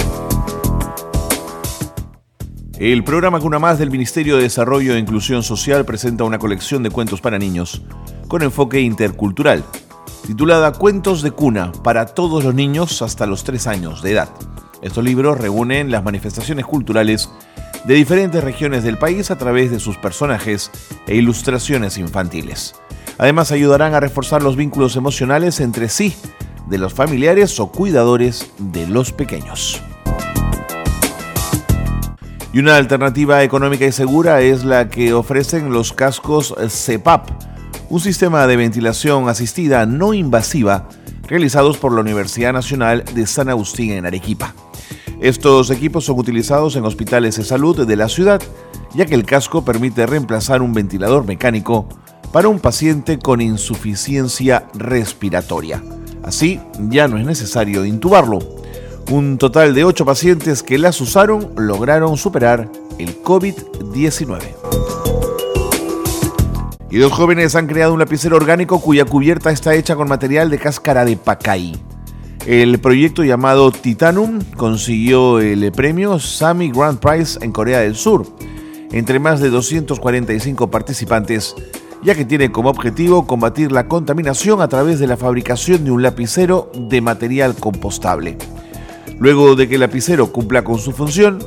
El 2.85 3.05
programa 3.05 3.39
Cuna 3.39 3.61
Más 3.61 3.79
del 3.79 3.93
Ministerio 3.93 4.35
de 4.35 4.43
Desarrollo 4.43 4.97
e 4.97 4.99
Inclusión 4.99 5.45
Social 5.45 5.85
presenta 5.85 6.25
una 6.25 6.41
colección 6.41 6.83
de 6.83 6.91
cuentos 6.91 7.21
para 7.21 7.39
niños 7.39 7.81
con 8.27 8.43
enfoque 8.43 8.81
intercultural, 8.81 9.63
titulada 10.27 10.73
Cuentos 10.73 11.23
de 11.23 11.31
Cuna 11.31 11.71
para 11.85 12.07
todos 12.07 12.43
los 12.43 12.57
niños 12.57 13.01
hasta 13.01 13.25
los 13.27 13.45
3 13.45 13.69
años 13.69 14.03
de 14.03 14.11
edad. 14.11 14.31
Estos 14.83 15.05
libros 15.05 15.39
reúnen 15.39 15.93
las 15.93 16.03
manifestaciones 16.03 16.67
culturales 16.67 17.31
de 17.85 17.95
diferentes 17.95 18.43
regiones 18.43 18.83
del 18.83 18.99
país 18.99 19.31
a 19.31 19.39
través 19.39 19.71
de 19.71 19.79
sus 19.79 19.97
personajes 19.97 20.73
e 21.07 21.15
ilustraciones 21.15 21.99
infantiles. 21.99 22.75
Además 23.17 23.53
ayudarán 23.53 23.95
a 23.95 24.01
reforzar 24.01 24.43
los 24.43 24.57
vínculos 24.57 24.97
emocionales 24.97 25.61
entre 25.61 25.89
sí 25.89 26.17
de 26.67 26.79
los 26.79 26.95
familiares 26.95 27.61
o 27.61 27.69
cuidadores 27.69 28.51
de 28.59 28.89
los 28.89 29.13
pequeños. 29.13 29.81
Y 32.53 32.59
una 32.59 32.77
alternativa 32.77 33.43
económica 33.43 33.87
y 33.87 33.93
segura 33.93 34.43
es 34.43 34.63
la 34.65 34.89
que 34.89 35.15
ofrecen 35.15 35.73
los 35.73 35.95
cascos 35.95 36.55
CEPAP, 36.69 37.31
un 37.89 38.01
sistema 38.01 38.47
de 38.47 38.57
ventilación 38.57 39.31
asistida 39.31 39.87
no 39.87 40.13
invasiva 40.13 40.89
realizados 41.29 41.79
por 41.79 41.93
la 41.93 42.03
Universidad 42.03 42.53
Nacional 42.53 43.05
de 43.15 43.27
San 43.27 43.49
Agustín 43.49 43.93
en 43.93 44.05
Arequipa. 44.05 44.55
Estos 45.23 45.71
equipos 45.71 46.05
son 46.05 46.19
utilizados 46.19 46.77
en 46.77 46.85
hospitales 46.85 47.37
de 47.37 47.45
salud 47.45 47.87
de 47.87 47.97
la 47.97 48.11
ciudad, 48.11 48.43
ya 48.95 49.07
que 49.07 49.15
el 49.15 49.25
casco 49.25 49.65
permite 49.65 50.05
reemplazar 50.05 50.61
un 50.61 50.75
ventilador 50.75 51.25
mecánico 51.25 51.89
para 52.33 52.49
un 52.49 52.61
paciente 52.61 53.19
con 53.19 53.41
insuficiencia 53.41 54.69
respiratoria. 54.75 55.83
Así, 56.23 56.61
ya 56.91 57.09
no 57.09 57.17
es 57.17 57.25
necesario 57.25 57.87
intubarlo. 57.87 58.62
Un 59.11 59.37
total 59.39 59.75
de 59.75 59.85
ocho 59.85 60.05
pacientes 60.05 60.63
que 60.63 60.79
las 60.79 61.01
usaron 61.01 61.53
lograron 61.57 62.17
superar 62.17 62.71
el 62.99 63.23
COVID-19. 63.23 64.41
Y 66.91 66.99
dos 66.99 67.13
jóvenes 67.13 67.55
han 67.57 67.67
creado 67.67 67.95
un 67.95 67.99
lapicero 67.99 68.37
orgánico 68.37 68.81
cuya 68.81 69.05
cubierta 69.05 69.51
está 69.51 69.75
hecha 69.75 69.97
con 69.97 70.09
material 70.09 70.51
de 70.51 70.59
cáscara 70.59 71.05
de 71.05 71.17
pacay. 71.17 71.81
El 72.47 72.81
proyecto 72.81 73.23
llamado 73.23 73.71
Titanum 73.71 74.41
consiguió 74.57 75.39
el 75.39 75.71
premio 75.73 76.19
Sami 76.19 76.71
Grand 76.71 76.99
Prize 76.99 77.39
en 77.43 77.53
Corea 77.53 77.81
del 77.81 77.95
Sur, 77.95 78.27
entre 78.91 79.19
más 79.19 79.41
de 79.41 79.49
245 79.49 80.71
participantes, 80.71 81.55
ya 82.03 82.15
que 82.15 82.25
tiene 82.25 82.51
como 82.51 82.71
objetivo 82.71 83.27
combatir 83.27 83.73
la 83.73 83.89
contaminación 83.89 84.61
a 84.61 84.69
través 84.69 84.99
de 84.99 85.07
la 85.07 85.17
fabricación 85.17 85.85
de 85.85 85.93
un 85.93 86.03
lapicero 86.03 86.71
de 86.75 87.01
material 87.01 87.55
compostable. 87.55 88.37
Luego 89.19 89.55
de 89.55 89.69
que 89.69 89.75
el 89.75 89.81
lapicero 89.81 90.33
cumpla 90.33 90.65
con 90.65 90.79
su 90.79 90.93
función, 90.93 91.39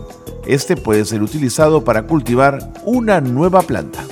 este 0.45 0.75
puede 0.75 1.05
ser 1.05 1.24
utilizado 1.24 1.84
para 1.84 2.03
cultivar 2.03 2.72
una 2.86 3.22
nueva 3.22 3.62
planta. 3.62 4.05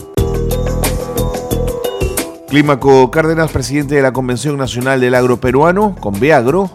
Clímaco 2.47 3.09
Cárdenas, 3.09 3.51
presidente 3.51 3.95
de 3.95 4.01
la 4.03 4.13
Convención 4.13 4.57
Nacional 4.57 4.99
del 4.99 5.15
Agro 5.15 5.37
Peruano, 5.37 5.95
con 5.99 6.19
Beagro, 6.19 6.69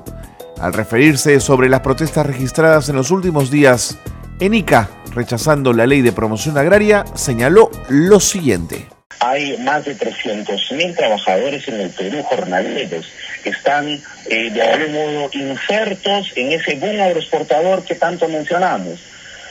al 0.60 0.72
referirse 0.72 1.38
sobre 1.38 1.68
las 1.68 1.80
protestas 1.80 2.26
registradas 2.26 2.88
en 2.88 2.96
los 2.96 3.12
últimos 3.12 3.50
días 3.50 3.96
en 4.40 4.54
ICA, 4.54 4.88
rechazando 5.14 5.72
la 5.72 5.86
ley 5.86 6.02
de 6.02 6.12
promoción 6.12 6.58
agraria, 6.58 7.04
señaló 7.14 7.70
lo 7.88 8.18
siguiente. 8.18 8.97
Hay 9.20 9.56
más 9.58 9.84
de 9.84 9.96
300.000 9.96 10.96
trabajadores 10.96 11.66
en 11.68 11.80
el 11.80 11.90
Perú, 11.90 12.22
jornaleros, 12.22 13.06
que 13.42 13.50
están 13.50 14.00
eh, 14.30 14.50
de 14.50 14.62
algún 14.62 14.92
modo 14.92 15.30
insertos 15.32 16.32
en 16.36 16.52
ese 16.52 16.76
boom 16.76 17.00
agroexportador 17.00 17.84
que 17.84 17.94
tanto 17.96 18.28
mencionamos. 18.28 19.00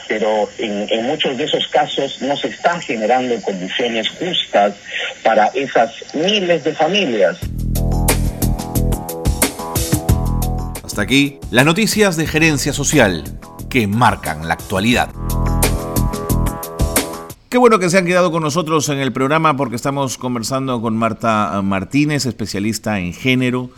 Pero 0.06 0.48
en, 0.56 0.86
en 0.88 1.04
muchos 1.06 1.36
de 1.36 1.44
esos 1.44 1.68
casos 1.68 2.22
no 2.22 2.34
se 2.36 2.48
están 2.48 2.80
generando 2.80 3.38
condiciones 3.42 4.08
justas 4.08 4.74
para 5.22 5.48
esas 5.48 5.92
miles 6.14 6.64
de 6.64 6.74
familias. 6.74 7.36
Hasta 10.82 11.02
aquí 11.02 11.38
las 11.50 11.66
noticias 11.66 12.16
de 12.16 12.26
gerencia 12.26 12.72
social 12.72 13.22
que 13.68 13.86
marcan 13.86 14.48
la 14.48 14.54
actualidad. 14.54 15.10
Qué 17.48 17.56
bueno 17.56 17.78
que 17.78 17.88
se 17.88 17.96
han 17.96 18.04
quedado 18.04 18.30
con 18.30 18.42
nosotros 18.42 18.90
en 18.90 18.98
el 18.98 19.10
programa 19.10 19.56
porque 19.56 19.74
estamos 19.74 20.18
conversando 20.18 20.82
con 20.82 20.98
Marta 20.98 21.62
Martínez, 21.62 22.26
especialista 22.26 23.00
en 23.00 23.14
género, 23.14 23.70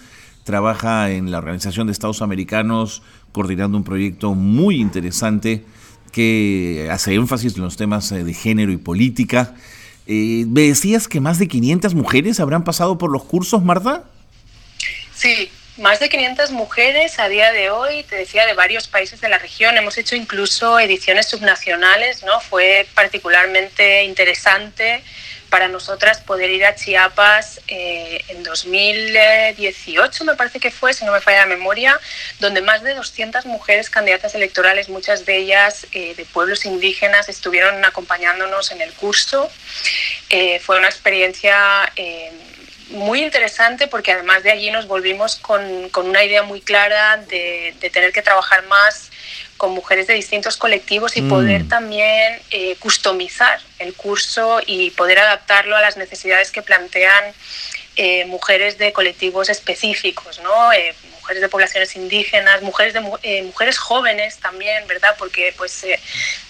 trabaja 0.42 1.12
en 1.12 1.30
la 1.30 1.38
Organización 1.38 1.86
de 1.86 1.92
Estados 1.92 2.20
Americanos 2.20 3.00
coordinando 3.30 3.78
un 3.78 3.84
proyecto 3.84 4.34
muy 4.34 4.80
interesante 4.80 5.64
que 6.10 6.88
hace 6.90 7.14
énfasis 7.14 7.54
en 7.54 7.62
los 7.62 7.76
temas 7.76 8.10
eh, 8.10 8.24
de 8.24 8.34
género 8.34 8.72
y 8.72 8.76
política. 8.76 9.54
Eh, 10.08 10.46
¿Me 10.48 10.62
decías 10.62 11.06
que 11.06 11.20
más 11.20 11.38
de 11.38 11.46
500 11.46 11.94
mujeres 11.94 12.40
habrán 12.40 12.64
pasado 12.64 12.98
por 12.98 13.12
los 13.12 13.22
cursos, 13.22 13.62
Marta? 13.62 14.02
Sí, 15.14 15.48
más 15.80 15.98
de 15.98 16.08
500 16.08 16.50
mujeres 16.50 17.18
a 17.18 17.28
día 17.28 17.52
de 17.52 17.70
hoy, 17.70 18.02
te 18.04 18.16
decía, 18.16 18.46
de 18.46 18.52
varios 18.52 18.86
países 18.86 19.20
de 19.20 19.28
la 19.28 19.38
región. 19.38 19.76
Hemos 19.76 19.96
hecho 19.98 20.14
incluso 20.14 20.78
ediciones 20.78 21.26
subnacionales, 21.26 22.22
¿no? 22.22 22.40
Fue 22.40 22.86
particularmente 22.94 24.04
interesante 24.04 25.02
para 25.48 25.68
nosotras 25.68 26.20
poder 26.20 26.50
ir 26.50 26.64
a 26.64 26.76
Chiapas 26.76 27.60
eh, 27.66 28.22
en 28.28 28.44
2018, 28.44 30.24
me 30.24 30.36
parece 30.36 30.60
que 30.60 30.70
fue, 30.70 30.94
si 30.94 31.04
no 31.04 31.12
me 31.12 31.20
falla 31.20 31.40
la 31.40 31.46
memoria, 31.46 32.00
donde 32.38 32.62
más 32.62 32.82
de 32.82 32.94
200 32.94 33.46
mujeres 33.46 33.90
candidatas 33.90 34.36
electorales, 34.36 34.88
muchas 34.88 35.26
de 35.26 35.38
ellas 35.38 35.88
eh, 35.90 36.14
de 36.14 36.24
pueblos 36.24 36.64
indígenas, 36.66 37.28
estuvieron 37.28 37.84
acompañándonos 37.84 38.70
en 38.70 38.80
el 38.80 38.92
curso. 38.92 39.50
Eh, 40.30 40.60
fue 40.60 40.78
una 40.78 40.86
experiencia 40.86 41.92
muy 42.90 43.22
interesante 43.22 43.86
porque 43.86 44.12
además 44.12 44.42
de 44.42 44.50
allí 44.50 44.70
nos 44.70 44.86
volvimos 44.86 45.36
con, 45.36 45.88
con 45.90 46.08
una 46.08 46.24
idea 46.24 46.42
muy 46.42 46.60
clara 46.60 47.16
de, 47.16 47.74
de, 47.80 47.90
tener 47.90 48.12
que 48.12 48.22
trabajar 48.22 48.66
más 48.66 49.10
con 49.56 49.72
mujeres 49.72 50.06
de 50.06 50.14
distintos 50.14 50.56
colectivos 50.56 51.16
y 51.18 51.22
poder 51.22 51.64
mm. 51.64 51.68
también 51.68 52.40
eh, 52.50 52.76
customizar 52.76 53.60
el 53.78 53.92
curso 53.94 54.60
y 54.64 54.90
poder 54.92 55.18
adaptarlo 55.18 55.76
a 55.76 55.82
las 55.82 55.98
necesidades 55.98 56.50
que 56.50 56.62
plantean 56.62 57.24
eh, 57.96 58.24
mujeres 58.24 58.78
de 58.78 58.94
colectivos 58.94 59.50
específicos, 59.50 60.40
¿no? 60.40 60.72
Eh, 60.72 60.94
mujeres 61.20 61.42
de 61.42 61.48
poblaciones 61.48 61.94
indígenas, 61.96 62.62
mujeres 62.62 62.94
de 62.94 63.02
eh, 63.22 63.42
mujeres 63.42 63.78
jóvenes 63.78 64.38
también, 64.38 64.86
¿verdad? 64.86 65.14
Porque 65.18 65.54
pues 65.56 65.84
eh, 65.84 66.00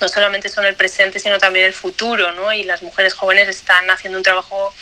no 0.01 0.09
solamente 0.09 0.49
son 0.49 0.65
el 0.65 0.75
presente, 0.75 1.19
sino 1.19 1.39
también 1.39 1.67
el 1.67 1.75
futuro, 1.75 2.33
¿no? 2.33 2.53
Y 2.53 2.65
las 2.65 2.83
mujeres 2.83 3.15
jóvenes 3.15 3.49
están 3.49 3.91
haciendo 3.91 4.19
un 4.19 4.25
trabajo 4.25 4.75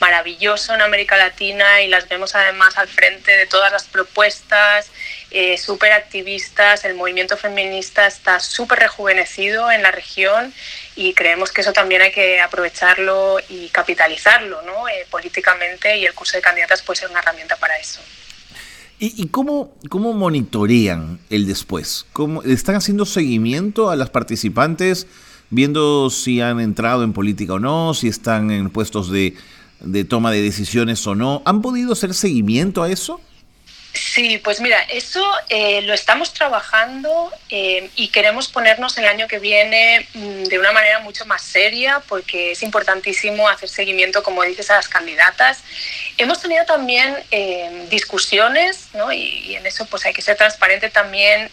maravilloso 0.00 0.74
en 0.74 0.82
América 0.82 1.16
Latina 1.16 1.82
y 1.82 1.88
las 1.88 2.08
vemos 2.08 2.34
además 2.34 2.76
al 2.76 2.88
frente 2.88 3.36
de 3.36 3.46
todas 3.46 3.70
las 3.70 3.84
propuestas 3.84 4.90
eh, 5.36 5.58
súper 5.58 5.90
activistas, 5.90 6.84
el 6.84 6.94
movimiento 6.94 7.36
feminista 7.36 8.06
está 8.06 8.38
súper 8.38 8.78
rejuvenecido 8.78 9.68
en 9.70 9.82
la 9.82 9.90
región 9.90 10.54
y 10.94 11.12
creemos 11.12 11.50
que 11.50 11.62
eso 11.62 11.72
también 11.72 12.02
hay 12.02 12.12
que 12.12 12.40
aprovecharlo 12.40 13.38
y 13.48 13.68
capitalizarlo 13.70 14.62
¿no? 14.62 14.88
Eh, 14.88 15.06
políticamente 15.10 15.96
y 15.96 16.06
el 16.06 16.14
curso 16.14 16.36
de 16.36 16.42
candidatas 16.42 16.82
puede 16.82 17.00
ser 17.00 17.10
una 17.10 17.18
herramienta 17.18 17.56
para 17.56 17.76
eso. 17.76 18.00
¿Y, 18.98 19.26
cómo, 19.28 19.74
cómo 19.90 20.12
monitorean 20.12 21.18
el 21.28 21.46
después? 21.46 22.06
¿Cómo, 22.12 22.42
¿Están 22.42 22.76
haciendo 22.76 23.04
seguimiento 23.04 23.90
a 23.90 23.96
las 23.96 24.08
participantes, 24.10 25.06
viendo 25.50 26.08
si 26.10 26.40
han 26.40 26.60
entrado 26.60 27.02
en 27.04 27.12
política 27.12 27.54
o 27.54 27.58
no, 27.58 27.92
si 27.92 28.08
están 28.08 28.50
en 28.50 28.70
puestos 28.70 29.10
de 29.10 29.34
de 29.84 30.04
toma 30.04 30.32
de 30.32 30.42
decisiones 30.42 31.06
o 31.06 31.14
no. 31.14 31.42
¿Han 31.44 31.62
podido 31.62 31.92
hacer 31.92 32.14
seguimiento 32.14 32.82
a 32.82 32.90
eso? 32.90 33.20
Sí, 33.92 34.38
pues 34.38 34.60
mira, 34.60 34.82
eso 34.90 35.24
eh, 35.48 35.82
lo 35.82 35.94
estamos 35.94 36.32
trabajando 36.32 37.30
eh, 37.48 37.90
y 37.94 38.08
queremos 38.08 38.48
ponernos 38.48 38.98
el 38.98 39.06
año 39.06 39.28
que 39.28 39.38
viene 39.38 40.08
mm, 40.14 40.44
de 40.44 40.58
una 40.58 40.72
manera 40.72 40.98
mucho 40.98 41.24
más 41.26 41.42
seria 41.42 42.02
porque 42.08 42.52
es 42.52 42.64
importantísimo 42.64 43.48
hacer 43.48 43.68
seguimiento, 43.68 44.24
como 44.24 44.42
dices, 44.42 44.68
a 44.70 44.76
las 44.76 44.88
candidatas. 44.88 45.62
Hemos 46.16 46.40
tenido 46.40 46.64
también 46.64 47.16
eh, 47.30 47.86
discusiones 47.90 48.88
¿no? 48.94 49.12
y, 49.12 49.56
en 49.56 49.66
eso 49.66 49.84
pues 49.86 50.04
hay 50.06 50.12
que 50.12 50.22
ser 50.22 50.36
transparente 50.36 50.90
también 50.90 51.50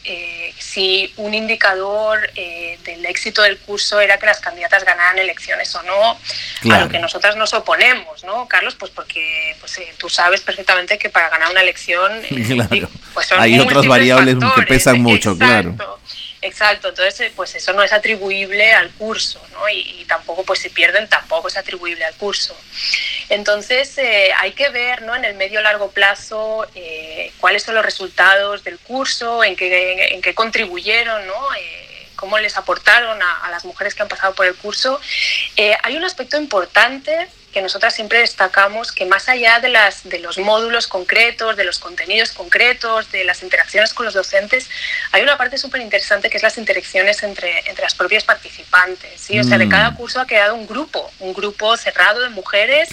si 0.59 1.13
un 1.17 1.33
indicador 1.33 2.31
del 2.33 3.05
éxito 3.05 3.41
del 3.41 3.57
curso 3.57 3.99
era 3.99 4.17
que 4.17 4.25
las 4.25 4.39
candidatas 4.39 4.83
ganaran 4.85 5.19
elecciones 5.19 5.73
o 5.75 5.83
no, 5.83 6.17
a 6.73 6.79
lo 6.79 6.89
que 6.89 6.99
nosotras 6.99 7.35
nos 7.35 7.53
oponemos, 7.53 8.23
¿no, 8.23 8.47
Carlos? 8.47 8.75
Pues 8.75 8.91
porque 8.91 9.55
pues, 9.59 9.79
tú 9.97 10.09
sabes 10.09 10.41
perfectamente 10.41 10.97
que 10.97 11.09
para 11.09 11.29
ganar 11.29 11.51
una 11.51 11.61
elección 11.61 12.21
claro. 12.47 12.89
Pues 13.13 13.31
Hay 13.33 13.59
otras 13.59 13.85
variables 13.87 14.35
que 14.55 14.61
pesan 14.63 15.01
mucho, 15.01 15.37
claro. 15.37 15.75
Exacto, 16.43 16.89
entonces 16.89 17.19
eh, 17.19 17.33
pues 17.35 17.53
eso 17.53 17.71
no 17.73 17.83
es 17.83 17.93
atribuible 17.93 18.73
al 18.73 18.89
curso, 18.91 19.39
¿no? 19.51 19.69
Y, 19.69 20.05
tampoco 20.05 20.43
pues 20.43 20.59
si 20.59 20.69
pierden 20.69 21.07
tampoco 21.07 21.47
es 21.47 21.55
atribuible 21.55 22.03
al 22.03 22.15
curso. 22.15 22.57
Entonces 23.29 23.97
eh, 23.97 24.31
hay 24.37 24.51
que 24.51 24.69
ver, 24.69 25.03
¿no? 25.03 25.15
En 25.15 25.23
el 25.23 25.35
medio 25.35 25.61
largo 25.61 25.91
plazo 25.91 26.67
eh, 26.75 27.31
cuáles 27.39 27.63
son 27.63 27.75
los 27.75 27.85
resultados 27.85 28.63
del 28.63 28.77
curso, 28.79 29.43
en 29.43 29.55
qué, 29.55 30.15
en 30.15 30.21
qué 30.21 30.33
contribuyeron, 30.33 31.25
¿no? 31.27 31.47
cómo 32.15 32.37
les 32.37 32.55
aportaron 32.55 33.19
a, 33.19 33.45
a, 33.45 33.49
las 33.49 33.65
mujeres 33.65 33.95
que 33.95 34.03
han 34.03 34.07
pasado 34.07 34.35
por 34.35 34.45
el 34.45 34.53
curso. 34.55 34.99
hay 35.57 35.95
un 35.95 36.03
aspecto 36.03 36.37
importante 36.37 37.27
que 37.51 37.61
nosotras 37.61 37.93
siempre 37.93 38.19
destacamos 38.19 38.91
que 38.91 39.05
más 39.05 39.29
allá 39.29 39.59
de, 39.59 39.69
las, 39.69 40.07
de 40.07 40.19
los 40.19 40.37
módulos 40.37 40.87
concretos, 40.87 41.57
de 41.57 41.63
los 41.63 41.79
contenidos 41.79 42.31
concretos, 42.31 43.11
de 43.11 43.23
las 43.23 43.43
interacciones 43.43 43.93
con 43.93 44.05
los 44.05 44.13
docentes, 44.13 44.69
hay 45.11 45.21
una 45.21 45.37
parte 45.37 45.57
súper 45.57 45.81
interesante 45.81 46.29
que 46.29 46.37
es 46.37 46.43
las 46.43 46.57
interacciones 46.57 47.23
entre, 47.23 47.59
entre 47.59 47.83
las 47.83 47.95
propias 47.95 48.23
participantes. 48.23 49.19
¿sí? 49.19 49.39
O 49.39 49.43
sea, 49.43 49.57
de 49.57 49.67
cada 49.67 49.91
mm. 49.91 49.95
curso 49.95 50.21
ha 50.21 50.27
quedado 50.27 50.55
un 50.55 50.65
grupo, 50.65 51.11
un 51.19 51.33
grupo 51.33 51.75
cerrado 51.77 52.21
de 52.21 52.29
mujeres 52.29 52.89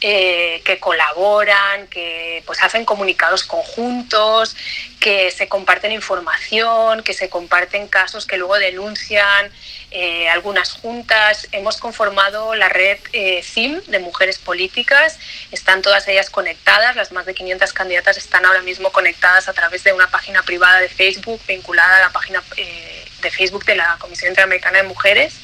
eh, 0.00 0.60
que 0.64 0.78
colaboran, 0.78 1.86
que 1.88 2.42
pues 2.46 2.62
hacen 2.62 2.84
comunicados 2.84 3.44
conjuntos, 3.44 4.56
que 5.00 5.30
se 5.30 5.48
comparten 5.48 5.92
información, 5.92 7.02
que 7.02 7.14
se 7.14 7.28
comparten 7.28 7.88
casos 7.88 8.26
que 8.26 8.36
luego 8.36 8.56
denuncian. 8.56 9.50
Eh, 9.90 10.28
algunas 10.28 10.72
juntas, 10.72 11.46
hemos 11.52 11.76
conformado 11.76 12.54
la 12.56 12.68
red 12.68 12.98
eh, 13.12 13.42
CIM 13.44 13.80
de 13.86 13.98
mujeres 13.98 14.38
políticas, 14.38 15.18
están 15.50 15.82
todas 15.82 16.06
ellas 16.08 16.30
conectadas, 16.30 16.96
las 16.96 17.12
más 17.12 17.26
de 17.26 17.34
500 17.34 17.72
candidatas 17.72 18.16
están 18.16 18.44
ahora 18.46 18.62
mismo 18.62 18.90
conectadas 18.92 19.48
a 19.48 19.52
través 19.52 19.84
de 19.84 19.92
una 19.92 20.10
página 20.10 20.42
privada 20.42 20.80
de 20.80 20.88
Facebook 20.88 21.40
vinculada 21.46 21.96
a 21.96 22.00
la 22.00 22.10
página 22.10 22.42
eh, 22.56 23.04
de 23.22 23.30
Facebook 23.30 23.64
de 23.64 23.76
la 23.76 23.96
Comisión 23.98 24.30
Interamericana 24.30 24.78
de 24.78 24.84
Mujeres 24.84 25.34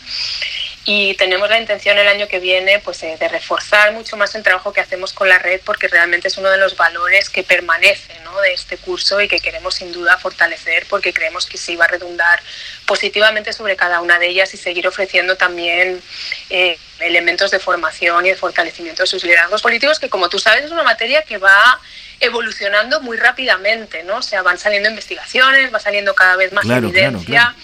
y 0.85 1.15
tenemos 1.15 1.51
la 1.51 1.61
intención 1.61 1.99
el 1.99 2.09
año 2.09 2.27
que 2.27 2.41
viene 2.41 2.79
pues, 2.79 3.01
de 3.01 3.29
reforzar 3.29 3.93
mucho 3.93 4.17
más 4.17 4.35
el 4.35 4.43
trabajo 4.43 4.73
que 4.73 4.81
hacemos 4.81 5.13
con 5.13 5.29
la 5.29 5.39
red 5.39 5.61
porque 5.65 5.89
realmente 5.89 6.29
es 6.29 6.39
uno 6.39 6.49
de 6.51 6.57
los 6.57 6.77
valores 6.77 7.29
que 7.29 7.43
permanece 7.43 8.19
¿no? 8.25 8.41
de 8.41 8.55
este 8.55 8.79
curso 8.79 9.21
y 9.21 9.29
que 9.29 9.41
queremos 9.41 9.75
sin 9.75 9.93
duda 9.93 10.17
fortalecer 10.17 10.87
porque 10.89 11.13
creemos 11.13 11.47
que 11.47 11.59
sí 11.59 11.77
va 11.77 11.85
a 11.85 11.89
redundar 11.89 12.43
positivamente 12.87 13.53
sobre 13.53 13.77
cada 13.77 14.01
una 14.01 14.19
de 14.19 14.29
ellas 14.29 14.55
y 14.55 14.57
seguir 14.57 14.89
ofreciendo 14.89 15.37
también 15.37 16.01
eh, 16.49 16.79
elementos 17.01 17.51
de 17.51 17.59
formación 17.59 18.27
y 18.27 18.31
de 18.31 18.37
fortalecimiento 18.37 19.03
de 19.03 19.07
sus 19.07 19.23
liderazgos 19.25 19.63
políticos 19.63 19.99
que 19.99 20.09
como 20.09 20.29
tú 20.29 20.39
sabes 20.39 20.65
es 20.65 20.71
una 20.71 20.83
materia 20.83 21.23
que 21.23 21.39
va 21.39 21.81
evolucionando 22.21 23.01
muy 23.01 23.17
rápidamente, 23.17 24.03
¿no? 24.03 24.17
O 24.17 24.23
sea, 24.23 24.43
van 24.43 24.59
saliendo 24.59 24.89
investigaciones, 24.89 25.73
va 25.73 25.81
saliendo 25.81 26.15
cada 26.15 26.37
vez 26.37 26.53
más 26.53 26.65
evidencia. 26.67 27.55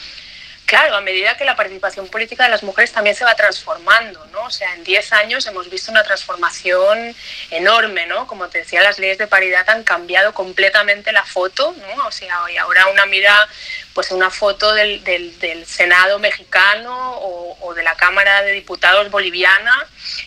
Claro, 0.66 0.96
a 0.96 1.00
medida 1.00 1.36
que 1.36 1.44
la 1.44 1.54
participación 1.54 2.08
política 2.08 2.42
de 2.42 2.50
las 2.50 2.64
mujeres 2.64 2.90
también 2.90 3.14
se 3.14 3.24
va 3.24 3.36
transformando, 3.36 4.26
¿no? 4.32 4.42
O 4.42 4.50
sea, 4.50 4.74
en 4.74 4.82
10 4.82 5.12
años 5.12 5.46
hemos 5.46 5.70
visto 5.70 5.92
una 5.92 6.02
transformación 6.02 7.14
enorme, 7.50 8.06
¿no? 8.06 8.26
Como 8.26 8.48
te 8.48 8.58
decía, 8.58 8.82
las 8.82 8.98
leyes 8.98 9.16
de 9.16 9.28
paridad 9.28 9.68
han 9.70 9.84
cambiado 9.84 10.34
completamente 10.34 11.12
la 11.12 11.24
foto, 11.24 11.72
¿no? 11.78 12.06
O 12.06 12.10
sea, 12.10 12.40
y 12.52 12.56
ahora 12.56 12.88
una 12.88 13.06
mira 13.06 13.48
pues 13.96 14.10
una 14.10 14.28
foto 14.28 14.74
del, 14.74 15.02
del, 15.04 15.64
Senado 15.64 16.18
mexicano 16.18 17.18
o, 17.18 17.72
de 17.74 17.82
la 17.82 17.94
Cámara 17.94 18.42
de 18.42 18.52
Diputados 18.52 19.10
boliviana 19.10 19.72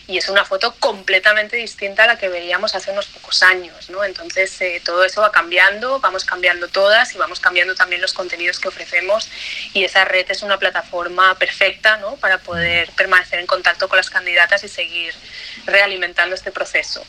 y 0.08 0.18
es 0.18 0.28
una 0.28 0.44
foto 0.44 0.74
completamente 0.80 1.56
distinta 1.56 2.06
a 2.06 2.08
la 2.08 2.18
que 2.18 2.30
veíamos 2.30 2.74
hace 2.74 2.92
unos 2.92 3.06
pocos 3.06 3.44
años. 3.44 3.92
¿no? 3.92 4.04
Entonces 4.04 4.60
eh, 4.62 4.82
todo 4.84 5.04
eso 5.04 5.22
va 5.22 5.32
cambiando, 5.32 6.00
vamos 6.00 6.26
cambiando 6.26 6.68
todas 6.68 7.14
y 7.14 7.20
vamos 7.20 7.40
cambiando 7.40 7.76
también 7.76 8.02
los 8.02 8.14
contenidos 8.14 8.60
que 8.60 8.70
ofrecemos 8.70 9.30
y 9.76 9.84
esa 9.84 10.04
red 10.04 10.26
es 10.30 10.42
una 10.42 10.58
plataforma 10.58 11.36
perfecta 11.36 11.98
¿no? 11.98 12.16
para 12.16 12.40
poder 12.40 12.90
permanecer 12.98 13.38
en 13.38 13.46
contacto 13.46 13.88
con 13.88 13.98
las 13.98 14.10
candidatas 14.10 14.64
y 14.64 14.68
seguir 14.68 15.14
realimentando 15.68 16.34
este 16.34 16.52
proceso. 16.52 17.04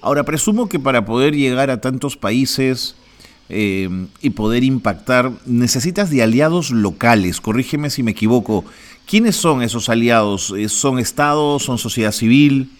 Ahora, 0.00 0.22
presumo 0.22 0.68
que 0.68 0.78
para 0.78 1.04
poder 1.04 1.34
llegar 1.34 1.68
a 1.68 1.80
tantos 1.80 2.16
países 2.16 2.94
eh, 3.48 3.88
y 4.20 4.30
poder 4.30 4.64
impactar, 4.64 5.30
necesitas 5.44 6.10
de 6.10 6.22
aliados 6.22 6.70
locales. 6.70 7.40
Corrígeme 7.40 7.90
si 7.90 8.02
me 8.02 8.12
equivoco. 8.12 8.64
¿Quiénes 9.06 9.36
son 9.36 9.62
esos 9.62 9.88
aliados? 9.88 10.52
Eh, 10.56 10.68
¿Son 10.68 10.98
estados? 10.98 11.64
¿Son 11.64 11.78
sociedad 11.78 12.12
civil? 12.12 12.70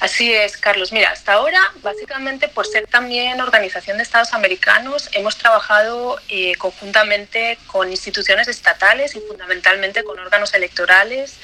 Así 0.00 0.32
es, 0.32 0.56
Carlos. 0.56 0.92
Mira, 0.92 1.10
hasta 1.10 1.34
ahora, 1.34 1.60
básicamente 1.82 2.48
por 2.48 2.66
ser 2.66 2.86
también 2.86 3.40
Organización 3.40 3.98
de 3.98 4.02
Estados 4.02 4.32
Americanos, 4.32 5.08
hemos 5.12 5.36
trabajado 5.36 6.18
eh, 6.28 6.56
conjuntamente 6.56 7.58
con 7.66 7.90
instituciones 7.90 8.48
estatales 8.48 9.14
y 9.14 9.20
fundamentalmente 9.20 10.02
con 10.02 10.18
órganos 10.18 10.52
electorales 10.54 11.36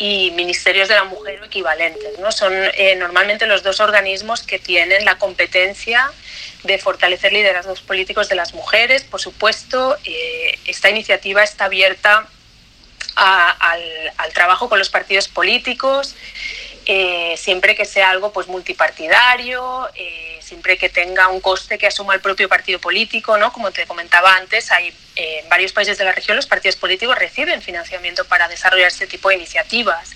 y 0.00 0.30
ministerios 0.30 0.88
de 0.88 0.94
la 0.94 1.04
mujer 1.04 1.42
equivalentes. 1.44 2.18
¿no? 2.18 2.32
Son 2.32 2.54
normalmente 2.96 3.46
los 3.46 3.62
dos 3.62 3.80
organismos 3.80 4.42
que 4.42 4.58
tienen 4.58 5.04
la 5.04 5.18
competencia 5.18 6.10
de 6.64 6.78
fortalecer 6.78 7.34
liderazgos 7.34 7.82
políticos 7.82 8.30
de 8.30 8.34
las 8.34 8.54
mujeres. 8.54 9.04
Por 9.04 9.20
supuesto, 9.20 9.98
eh, 10.04 10.58
esta 10.64 10.88
iniciativa 10.88 11.42
está 11.42 11.66
abierta 11.66 12.26
al, 13.14 14.32
trabajo 14.32 14.70
con 14.70 14.78
los 14.78 14.88
partidos 14.88 15.28
políticos, 15.28 16.14
eh, 16.92 17.36
siempre 17.36 17.76
que 17.76 17.84
sea 17.84 18.10
algo 18.10 18.32
pues 18.32 18.48
multipartidario, 18.48 19.88
eh, 19.94 20.40
siempre 20.42 20.76
que 20.76 20.88
tenga 20.88 21.28
un 21.28 21.40
coste 21.40 21.78
que 21.78 21.86
asuma 21.86 22.14
el 22.14 22.20
propio 22.20 22.48
partido 22.48 22.80
político, 22.80 23.38
¿no? 23.38 23.52
Como 23.52 23.70
te 23.70 23.86
comentaba 23.86 24.34
antes, 24.34 24.72
hay 24.72 24.92
en 25.14 25.48
varios 25.48 25.72
países 25.72 25.98
de 25.98 26.04
la 26.04 26.10
región 26.10 26.36
los 26.36 26.48
partidos 26.48 26.74
políticos 26.74 27.16
reciben 27.16 27.62
financiamiento 27.62 28.24
para 28.24 28.48
desarrollar 28.48 28.88
este 28.88 29.06
tipo 29.06 29.28
de 29.28 29.36
iniciativas. 29.36 30.10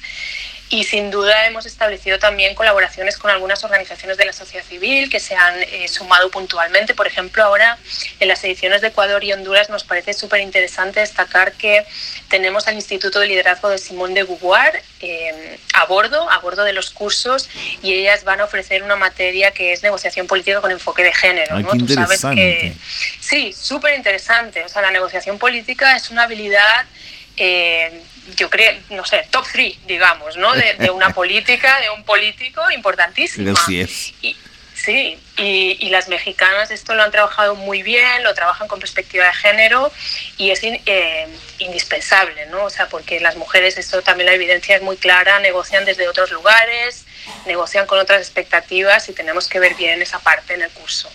Y 0.71 0.85
sin 0.85 1.11
duda 1.11 1.47
hemos 1.47 1.67
establecido 1.67 2.19
también 2.19 2.55
colaboraciones 2.55 3.19
con 3.19 3.31
algunas 3.31 3.63
organizaciones 3.65 4.17
de 4.17 4.25
la 4.25 4.33
sociedad 4.33 4.65
civil 4.65 5.11
que 5.11 5.21
se 5.21 5.37
han 5.37 5.63
eh, 5.63 5.87
sumado 5.89 6.31
puntualmente. 6.31 6.95
Por 6.95 7.07
ejemplo, 7.07 7.45
ahora 7.45 7.79
en 8.19 8.29
las 8.29 8.43
ediciones 8.45 8.81
de 8.81 8.89
Ecuador 8.89 9.23
y 9.23 9.33
Honduras 9.33 9.69
nos 9.69 9.85
parece 9.85 10.15
súper 10.15 10.41
interesante 10.41 11.01
destacar 11.01 11.53
que 11.53 11.85
tenemos 12.29 12.67
al 12.67 12.75
Instituto 12.75 13.21
de 13.21 13.27
Liderazgo 13.27 13.69
de 13.69 13.79
Simón 13.79 14.15
de 14.15 14.25
Beauvoir 14.25 14.83
eh, 15.01 15.59
a 15.75 15.85
bordo, 15.85 16.31
a 16.31 16.39
bordo 16.39 16.65
de 16.65 16.73
los 16.73 16.91
cursos, 16.91 17.49
y 17.83 17.93
ellas 17.93 18.25
van 18.25 18.41
a 18.41 18.45
ofrecer 18.45 18.83
una 18.83 18.97
materia 18.97 19.51
que 19.51 19.73
es 19.73 19.83
negociación 19.83 20.27
política 20.27 20.61
con 20.61 20.71
enfoque 20.71 21.05
de 21.05 21.13
género. 21.13 21.61
¿no? 21.61 21.71
Tú 21.73 21.89
sabes 21.89 22.23
que 22.23 22.75
sí, 23.21 23.53
súper 23.53 23.95
interesante. 23.95 24.65
O 24.65 24.69
sea, 24.69 24.83
la 24.83 24.91
negociación 24.91 25.39
política 25.39 25.95
es 25.95 26.11
una 26.11 26.23
habilidad 26.23 26.87
eh, 27.37 28.03
yo 28.37 28.51
creo, 28.51 28.73
no 28.91 29.05
sé, 29.05 29.27
top 29.31 29.47
3, 29.53 29.87
digamos, 29.87 30.37
¿no? 30.37 30.53
De, 30.55 30.91
una 30.91 31.11
política, 31.15 31.81
de 31.81 31.91
un 31.91 32.05
político 32.05 32.63
importantísimo. 32.71 33.55
Y, 33.69 34.37
sí, 34.75 35.19
y, 35.37 35.89
las 35.91 36.09
mexicanas 36.09 36.71
esto 36.71 36.95
lo 36.95 37.03
han 37.03 37.11
trabajado 37.11 37.55
muy 37.55 37.83
bien, 37.83 38.23
lo 38.23 38.35
trabajan 38.35 38.67
con 38.67 38.81
perspectiva 38.81 39.27
de 39.27 39.33
género 39.33 39.93
y 40.39 40.51
es 40.51 40.61
eh, 40.65 41.29
indispensable, 41.59 42.47
¿no? 42.47 42.65
O 42.65 42.71
sea, 42.71 42.89
porque 42.89 43.21
las 43.21 43.37
mujeres, 43.37 43.79
esto 43.79 44.03
también 44.03 44.27
la 44.27 44.35
evidencia 44.35 44.77
es 44.77 44.83
muy 44.83 44.97
clara, 44.97 45.39
negocian 45.41 45.85
desde 45.85 46.09
otros 46.09 46.33
lugares, 46.33 47.05
negocian 47.47 47.87
con 47.87 47.99
otras 47.99 48.21
expectativas 48.21 49.09
y 49.09 49.13
tenemos 49.13 49.49
que 49.49 49.61
ver 49.61 49.75
bien 49.75 50.03
esa 50.03 50.19
parte 50.19 50.55
en 50.55 50.63
el 50.63 50.71
curso. 50.71 51.11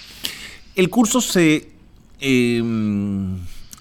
El 0.75 0.89
curso 0.89 1.19
se... 1.19 1.67
Eh, 2.21 2.61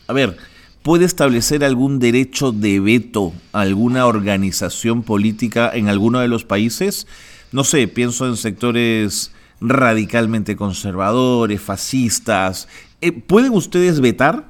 a 0.07 0.13
ver, 0.13 0.37
puede 0.83 1.05
establecer 1.05 1.65
algún 1.65 1.99
derecho 1.99 2.53
de 2.53 2.81
veto 2.81 3.33
a 3.53 3.63
alguna 3.63 4.07
organización 4.07 5.03
política 5.03 5.71
en 5.75 5.89
alguno 5.89 6.21
de 6.21 6.29
los 6.29 6.45
países? 6.45 7.07
No 7.53 7.65
sé, 7.65 7.89
pienso 7.89 8.27
en 8.27 8.37
sectores 8.37 9.33
radicalmente 9.61 10.57
conservadores, 10.57 11.61
fascistas. 11.61 12.69
Eh, 13.01 13.13
¿Pueden 13.13 13.53
ustedes 13.53 14.01
vetar? 14.01 14.45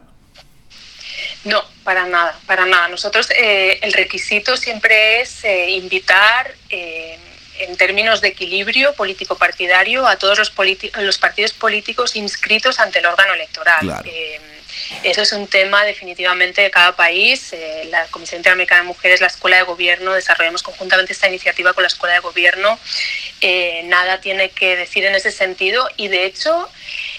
No, 1.44 1.62
para 1.84 2.06
nada, 2.06 2.38
para 2.46 2.66
nada. 2.66 2.88
Nosotros 2.88 3.28
eh, 3.30 3.78
el 3.82 3.92
requisito 3.92 4.56
siempre 4.56 5.20
es 5.20 5.44
eh, 5.44 5.70
invitar 5.70 6.54
en 7.58 7.76
términos 7.76 8.20
de 8.20 8.28
equilibrio 8.28 8.94
político-partidario 8.94 10.06
a 10.06 10.16
todos 10.16 10.38
los, 10.38 10.52
los, 11.00 11.18
partidos 11.18 11.52
políticos 11.52 12.16
inscritos 12.16 12.78
ante 12.78 13.00
el 13.00 13.06
órgano 13.06 13.34
electoral. 13.34 14.02
Eh, 14.04 14.40
eso 15.02 15.22
es 15.22 15.32
un 15.32 15.46
tema 15.46 15.84
definitivamente 15.84 16.62
de 16.62 16.70
cada 16.70 16.94
país. 16.96 17.52
Eh, 17.52 17.88
la 17.90 18.06
Comisión 18.06 18.38
Interamericana 18.40 18.82
de 18.82 18.88
Mujeres, 18.88 19.20
la 19.20 19.26
Escuela 19.26 19.56
de 19.58 19.62
Gobierno, 19.62 20.12
desarrollamos 20.12 20.62
conjuntamente 20.62 21.12
esta 21.12 21.28
iniciativa 21.28 21.72
con 21.72 21.82
la 21.82 21.88
Escuela 21.88 22.14
de 22.14 22.20
Gobierno. 22.20 22.78
Eh, 23.40 23.82
nada 23.84 24.20
tiene 24.20 24.50
que 24.50 24.76
decir 24.76 25.04
en 25.04 25.14
ese 25.14 25.30
sentido 25.30 25.88
y 25.96 26.08
de 26.08 26.26
hecho 26.26 26.68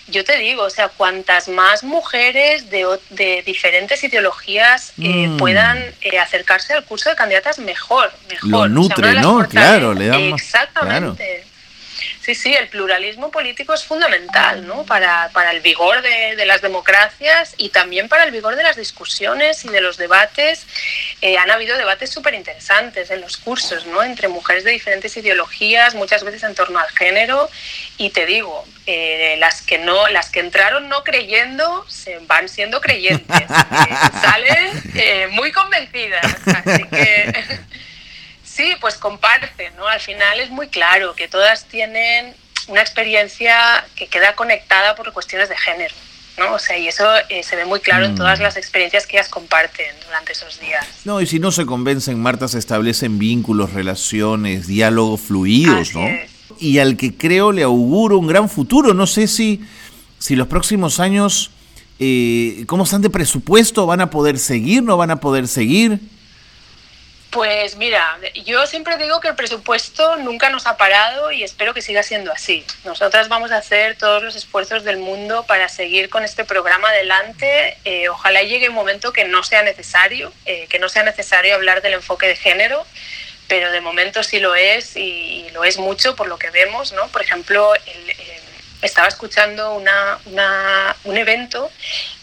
yo 0.08 0.24
te 0.24 0.38
digo, 0.38 0.64
o 0.64 0.70
sea, 0.70 0.90
cuantas 0.90 1.48
más 1.48 1.84
mujeres 1.84 2.70
de, 2.70 3.44
diferentes 3.46 4.04
ideologías 4.04 4.94
eh, 5.00 5.28
mm. 5.28 5.38
puedan 5.38 5.84
acercarse 6.20 6.74
al 6.74 6.84
curso 6.84 7.10
de 7.10 7.16
candidatas, 7.16 7.60
mejor. 7.60 8.12
mejor. 8.28 8.50
Lo 8.50 8.68
nutre, 8.68 9.14
¿no? 9.14 9.48
Claro, 9.48 9.94
le 9.94 10.30
Exactamente. 10.30 11.46
Sí, 12.30 12.36
sí, 12.36 12.54
el 12.54 12.68
pluralismo 12.68 13.32
político 13.32 13.74
es 13.74 13.84
fundamental 13.84 14.68
¿no? 14.68 14.84
para, 14.84 15.32
para 15.34 15.50
el 15.50 15.62
vigor 15.62 16.04
de, 16.04 16.36
de, 16.36 16.46
las 16.46 16.62
democracias 16.62 17.56
y 17.58 17.70
también 17.70 18.08
para 18.08 18.24
el 18.24 18.30
vigor 18.30 18.56
de 18.56 18.62
las 18.62 18.76
discusiones 18.76 19.66
y 19.66 19.70
de 19.70 19.82
los 19.82 19.98
debates. 19.98 20.68
Eh, 21.22 21.40
han 21.40 21.50
habido 21.50 21.76
debates 21.76 22.12
súper 22.12 22.36
interesantes 22.36 23.10
en 23.10 23.22
los 23.22 23.38
cursos 23.38 23.88
¿no? 23.88 24.04
entre 24.04 24.28
mujeres 24.28 24.64
de 24.64 24.70
diferentes 24.70 25.18
ideologías, 25.18 25.96
muchas 25.96 26.24
veces 26.24 26.44
en 26.44 26.54
torno 26.54 26.78
al 26.78 26.90
género. 26.90 27.50
Y 27.98 28.12
te 28.12 28.28
digo, 28.28 28.64
eh, 28.86 29.36
las, 29.40 29.64
que 29.64 29.80
no, 29.80 30.08
las 30.10 30.30
que 30.30 30.42
entraron 30.42 30.88
no 30.88 31.04
creyendo 31.04 31.84
se 31.90 32.20
van 32.28 32.48
siendo 32.48 32.80
creyentes. 32.80 33.48
salen 34.22 35.32
muy 35.32 35.52
convencidas. 35.52 36.28
Así 36.46 36.84
que. 36.84 37.60
Sí, 38.60 38.74
pues 38.82 38.96
comparte, 38.96 39.72
¿no? 39.78 39.88
Al 39.88 40.02
final 40.02 40.38
es 40.42 40.50
muy 40.50 40.68
claro 40.68 41.16
que 41.16 41.30
todas 41.30 41.64
tienen 41.64 42.34
una 42.68 42.82
experiencia 42.82 43.56
que 43.96 44.08
queda 44.08 44.36
conectada 44.36 44.96
por 44.96 45.14
cuestiones 45.14 45.48
de 45.48 45.56
género. 45.56 45.96
¿no? 46.38 46.56
O 46.56 46.60
sea, 46.60 46.78
y 46.78 46.90
eso 46.90 47.06
eh, 47.30 47.42
se 47.42 47.56
ve 47.56 47.64
muy 47.64 47.80
claro 47.80 48.04
en 48.04 48.16
todas 48.16 48.40
mm. 48.40 48.44
las 48.44 48.58
experiencias 48.58 49.08
que 49.08 49.16
ellas 49.16 49.30
comparten 49.30 49.86
durante 50.06 50.34
esos 50.34 50.60
días. 50.60 50.86
No, 51.06 51.22
y 51.22 51.26
si 51.26 51.40
no 51.40 51.54
se 51.54 51.66
convencen, 51.66 52.22
Marta, 52.22 52.50
se 52.50 52.60
establecen 52.60 53.18
vínculos, 53.18 53.72
relaciones, 53.72 54.68
diálogos 54.68 55.22
fluidos, 55.22 55.96
¿no? 55.96 56.06
Y 56.60 56.80
al 56.80 56.98
que 56.98 57.16
creo 57.16 57.54
le 57.54 57.64
auguro 57.64 58.18
un 58.18 58.28
gran 58.28 58.50
futuro. 58.50 58.94
No 58.94 59.08
sé 59.08 59.28
si, 59.28 59.62
si 60.18 60.36
los 60.36 60.50
próximos 60.50 61.00
años, 61.00 61.52
eh, 61.98 62.66
¿cómo 62.68 62.84
están 62.84 63.02
de 63.02 63.10
presupuesto? 63.10 63.86
¿Van 63.86 64.02
a 64.02 64.10
poder 64.10 64.38
seguir? 64.38 64.84
¿No 64.84 64.98
van 64.98 65.12
a 65.12 65.22
poder 65.22 65.48
seguir? 65.48 66.02
Pues 67.30 67.76
mira, 67.76 68.18
yo 68.44 68.66
siempre 68.66 68.98
digo 68.98 69.20
que 69.20 69.28
el 69.28 69.36
presupuesto 69.36 70.16
nunca 70.16 70.50
nos 70.50 70.66
ha 70.66 70.78
parado 70.78 71.32
y 71.32 71.44
espero 71.44 71.76
que 71.76 71.82
siga 71.84 72.02
siendo 72.02 72.32
así. 72.32 72.66
Nosotras 72.86 73.30
vamos 73.30 73.52
a 73.52 73.58
hacer 73.58 73.96
todos 73.98 74.24
los 74.24 74.36
esfuerzos 74.36 74.84
del 74.84 74.98
mundo 74.98 75.44
para 75.44 75.70
seguir 75.70 76.10
con 76.10 76.24
este 76.24 76.44
programa 76.44 76.90
adelante. 76.90 77.78
Eh, 77.86 78.10
ojalá 78.10 78.42
llegue 78.42 78.70
un 78.70 78.76
momento 78.76 79.14
que 79.14 79.26
no 79.26 79.44
sea 79.44 79.62
necesario, 79.62 80.34
eh, 80.46 80.66
que 80.70 80.80
no 80.80 80.90
sea 80.90 81.04
necesario 81.04 81.54
hablar 81.54 81.84
del 81.84 81.94
enfoque 81.94 82.28
de 82.28 82.36
género, 82.36 82.84
pero 83.48 83.72
de 83.72 83.82
momento 83.82 84.24
sí 84.24 84.40
lo 84.40 84.56
es 84.56 84.96
y, 84.96 85.48
lo 85.54 85.64
es 85.64 85.78
mucho 85.78 86.16
por 86.16 86.28
lo 86.28 86.40
que 86.40 86.50
vemos, 86.50 86.94
¿no? 86.94 87.10
Por 87.10 87.22
ejemplo, 87.22 87.76
el, 87.76 88.16
estaba 88.82 89.08
escuchando 89.08 89.76
un 89.76 91.18
evento 91.18 91.70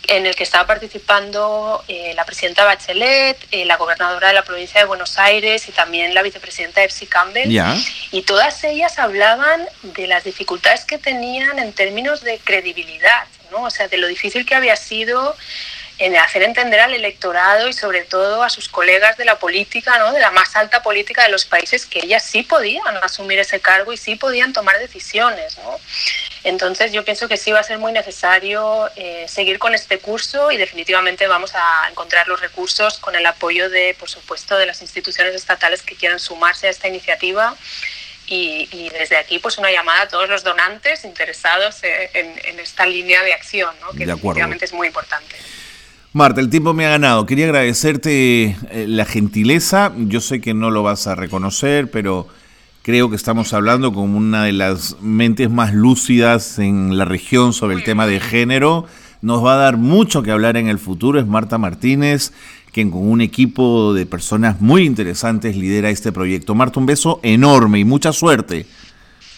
en 0.08 0.26
el 0.26 0.34
que 0.34 0.44
estaba 0.44 0.66
participando 0.66 1.84
eh, 1.88 2.12
la 2.14 2.24
presidenta 2.24 2.64
Bachelet, 2.64 3.36
eh, 3.50 3.64
la 3.64 3.76
gobernadora 3.76 4.28
de 4.28 4.34
la 4.34 4.42
provincia 4.42 4.80
de 4.80 4.86
Buenos 4.86 5.18
Aires 5.18 5.68
y 5.68 5.72
también 5.72 6.14
la 6.14 6.22
vicepresidenta 6.22 6.82
Epsi 6.82 7.06
Campbell. 7.06 7.50
Y 8.12 8.22
todas 8.22 8.62
ellas 8.64 8.98
hablaban 8.98 9.66
de 9.82 10.06
las 10.06 10.24
dificultades 10.24 10.84
que 10.84 10.98
tenían 10.98 11.58
en 11.58 11.72
términos 11.72 12.22
de 12.22 12.38
credibilidad, 12.38 13.26
¿no? 13.50 13.62
o 13.62 13.70
sea, 13.70 13.88
de 13.88 13.98
lo 13.98 14.06
difícil 14.06 14.46
que 14.46 14.54
había 14.54 14.76
sido 14.76 15.36
en 15.98 16.16
hacer 16.16 16.42
entender 16.42 16.80
al 16.80 16.92
electorado 16.92 17.68
y 17.68 17.72
sobre 17.72 18.02
todo 18.02 18.42
a 18.42 18.50
sus 18.50 18.68
colegas 18.68 19.16
de 19.16 19.24
la 19.24 19.38
política, 19.38 19.98
¿no? 19.98 20.12
de 20.12 20.20
la 20.20 20.30
más 20.30 20.54
alta 20.54 20.82
política 20.82 21.22
de 21.22 21.30
los 21.30 21.46
países, 21.46 21.86
que 21.86 22.00
ellas 22.00 22.22
sí 22.22 22.42
podían 22.42 22.96
asumir 23.02 23.38
ese 23.38 23.60
cargo 23.60 23.92
y 23.92 23.96
sí 23.96 24.16
podían 24.16 24.52
tomar 24.52 24.78
decisiones. 24.78 25.56
¿no? 25.58 25.80
Entonces 26.44 26.92
yo 26.92 27.02
pienso 27.04 27.28
que 27.28 27.38
sí 27.38 27.50
va 27.50 27.60
a 27.60 27.64
ser 27.64 27.78
muy 27.78 27.92
necesario 27.92 28.90
eh, 28.96 29.24
seguir 29.26 29.58
con 29.58 29.74
este 29.74 29.98
curso 29.98 30.50
y 30.50 30.58
definitivamente 30.58 31.26
vamos 31.26 31.52
a 31.54 31.88
encontrar 31.90 32.28
los 32.28 32.40
recursos 32.40 32.98
con 32.98 33.14
el 33.14 33.24
apoyo 33.24 33.70
de, 33.70 33.96
por 33.98 34.10
supuesto, 34.10 34.58
de 34.58 34.66
las 34.66 34.82
instituciones 34.82 35.34
estatales 35.34 35.80
que 35.82 35.96
quieran 35.96 36.18
sumarse 36.18 36.66
a 36.66 36.70
esta 36.70 36.88
iniciativa. 36.88 37.56
Y, 38.28 38.88
desde 38.90 39.16
aquí 39.16 39.38
pues 39.38 39.56
una 39.56 39.70
llamada 39.70 40.02
a 40.02 40.08
todos 40.08 40.28
los 40.28 40.42
donantes 40.42 41.04
interesados 41.04 41.76
en, 41.84 42.58
esta 42.58 42.84
línea 42.84 43.22
de 43.22 43.32
acción, 43.32 43.72
¿no? 43.80 43.92
que 43.92 44.04
definitivamente 44.04 44.64
es 44.64 44.72
muy 44.72 44.88
importante. 44.88 45.36
Marta, 46.16 46.40
el 46.40 46.48
tiempo 46.48 46.72
me 46.72 46.86
ha 46.86 46.88
ganado. 46.92 47.26
Quería 47.26 47.44
agradecerte 47.44 48.56
eh, 48.70 48.86
la 48.88 49.04
gentileza. 49.04 49.92
Yo 49.98 50.22
sé 50.22 50.40
que 50.40 50.54
no 50.54 50.70
lo 50.70 50.82
vas 50.82 51.06
a 51.06 51.14
reconocer, 51.14 51.90
pero 51.90 52.26
creo 52.80 53.10
que 53.10 53.16
estamos 53.16 53.52
hablando 53.52 53.92
con 53.92 54.14
una 54.14 54.44
de 54.44 54.52
las 54.52 54.96
mentes 55.02 55.50
más 55.50 55.74
lúcidas 55.74 56.58
en 56.58 56.96
la 56.96 57.04
región 57.04 57.52
sobre 57.52 57.76
el 57.76 57.84
tema 57.84 58.06
de 58.06 58.18
género. 58.18 58.86
Nos 59.20 59.44
va 59.44 59.56
a 59.56 59.58
dar 59.58 59.76
mucho 59.76 60.22
que 60.22 60.30
hablar 60.30 60.56
en 60.56 60.68
el 60.68 60.78
futuro. 60.78 61.20
Es 61.20 61.26
Marta 61.26 61.58
Martínez, 61.58 62.32
quien 62.72 62.90
con 62.90 63.06
un 63.06 63.20
equipo 63.20 63.92
de 63.92 64.06
personas 64.06 64.58
muy 64.62 64.86
interesantes 64.86 65.54
lidera 65.54 65.90
este 65.90 66.12
proyecto. 66.12 66.54
Marta, 66.54 66.80
un 66.80 66.86
beso 66.86 67.20
enorme 67.24 67.80
y 67.80 67.84
mucha 67.84 68.14
suerte. 68.14 68.64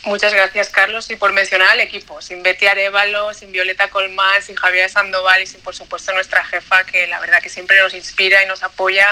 Muchas 0.05 0.33
gracias, 0.33 0.69
Carlos. 0.69 1.11
Y 1.11 1.17
por 1.17 1.33
mencionar 1.33 1.69
al 1.69 1.81
equipo, 1.81 2.23
sin 2.23 2.43
Betty 2.43 2.67
Arevalo, 2.67 3.35
sin 3.35 3.51
Violeta 3.51 3.91
Colmán, 3.91 4.43
sin 4.43 4.55
Javier 4.55 4.89
Sandoval 4.89 5.43
y 5.43 5.47
sin, 5.47 5.61
por 5.61 5.75
supuesto, 5.75 6.13
nuestra 6.13 6.45
jefa, 6.45 6.85
que 6.85 7.07
la 7.09 7.21
verdad 7.21 7.43
que 7.43 7.49
siempre 7.49 7.81
nos 7.83 7.95
inspira 7.95 8.43
y 8.43 8.47
nos 8.47 8.63
apoya, 8.63 9.07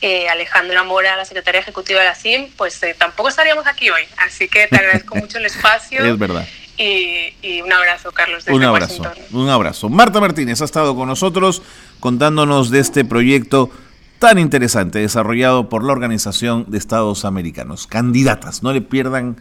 eh, 0.00 0.28
Alejandra 0.28 0.84
Mora, 0.84 1.16
la 1.16 1.24
secretaria 1.24 1.60
ejecutiva 1.60 2.00
de 2.00 2.06
la 2.06 2.14
CIM, 2.14 2.50
pues 2.56 2.82
eh, 2.82 2.94
tampoco 2.96 3.28
estaríamos 3.28 3.66
aquí 3.66 3.90
hoy. 3.90 4.02
Así 4.18 4.48
que 4.48 4.68
te 4.68 4.76
agradezco 4.76 5.16
mucho 5.16 5.38
el 5.38 5.46
espacio. 5.46 6.04
Es 6.10 6.18
verdad. 6.18 6.46
Y, 6.78 7.60
un 7.60 7.72
abrazo, 7.72 8.10
Carlos. 8.10 8.46
Desde 8.46 8.56
un 8.56 8.64
abrazo. 8.64 9.02
Un 9.32 9.50
abrazo. 9.50 9.88
Marta 9.90 10.18
Martínez 10.18 10.62
ha 10.62 10.64
estado 10.64 10.96
con 10.96 11.08
nosotros 11.08 11.62
contándonos 12.00 12.70
de 12.70 12.80
este 12.80 13.04
proyecto 13.04 13.70
tan 14.18 14.38
interesante 14.38 14.98
desarrollado 14.98 15.68
por 15.68 15.84
la 15.84 15.92
Organización 15.92 16.64
de 16.68 16.78
Estados 16.78 17.26
Americanos. 17.26 17.86
Candidatas, 17.86 18.62
no 18.62 18.72
le 18.72 18.80
pierdan 18.80 19.36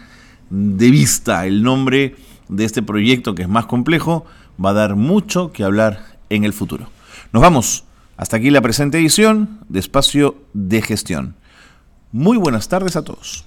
de 0.50 0.92
vista 0.92 1.46
el 1.46 1.64
nombre 1.64 2.16
de 2.48 2.66
este 2.66 2.82
proyecto 2.82 3.36
que 3.36 3.44
es 3.44 3.50
más 3.50 3.66
complejo, 3.66 4.26
va 4.64 4.72
a 4.72 4.74
dar 4.74 4.96
mucho 4.96 5.52
que 5.52 5.64
hablar 5.64 6.18
en 6.30 6.44
el 6.44 6.54
futuro. 6.54 6.90
Nos 7.32 7.42
vamos. 7.42 7.86
Hasta 8.18 8.36
aquí 8.36 8.50
la 8.50 8.62
presente 8.62 8.98
edición 9.00 9.60
de 9.70 9.80
Espacio 9.80 10.36
de 10.54 10.82
Gestión. 10.82 11.36
Muy 12.12 12.38
buenas 12.38 12.68
tardes 12.68 12.98
a 12.98 13.04
todos. 13.04 13.46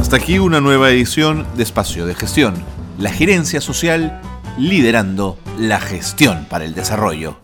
Hasta 0.00 0.16
aquí 0.16 0.38
una 0.38 0.60
nueva 0.60 0.90
edición 0.90 1.46
de 1.56 1.62
Espacio 1.62 2.06
de 2.06 2.14
Gestión. 2.14 2.54
La 2.98 3.10
gerencia 3.10 3.60
social 3.60 4.20
liderando 4.58 5.38
la 5.58 5.78
gestión 5.78 6.46
para 6.48 6.64
el 6.64 6.74
desarrollo. 6.74 7.38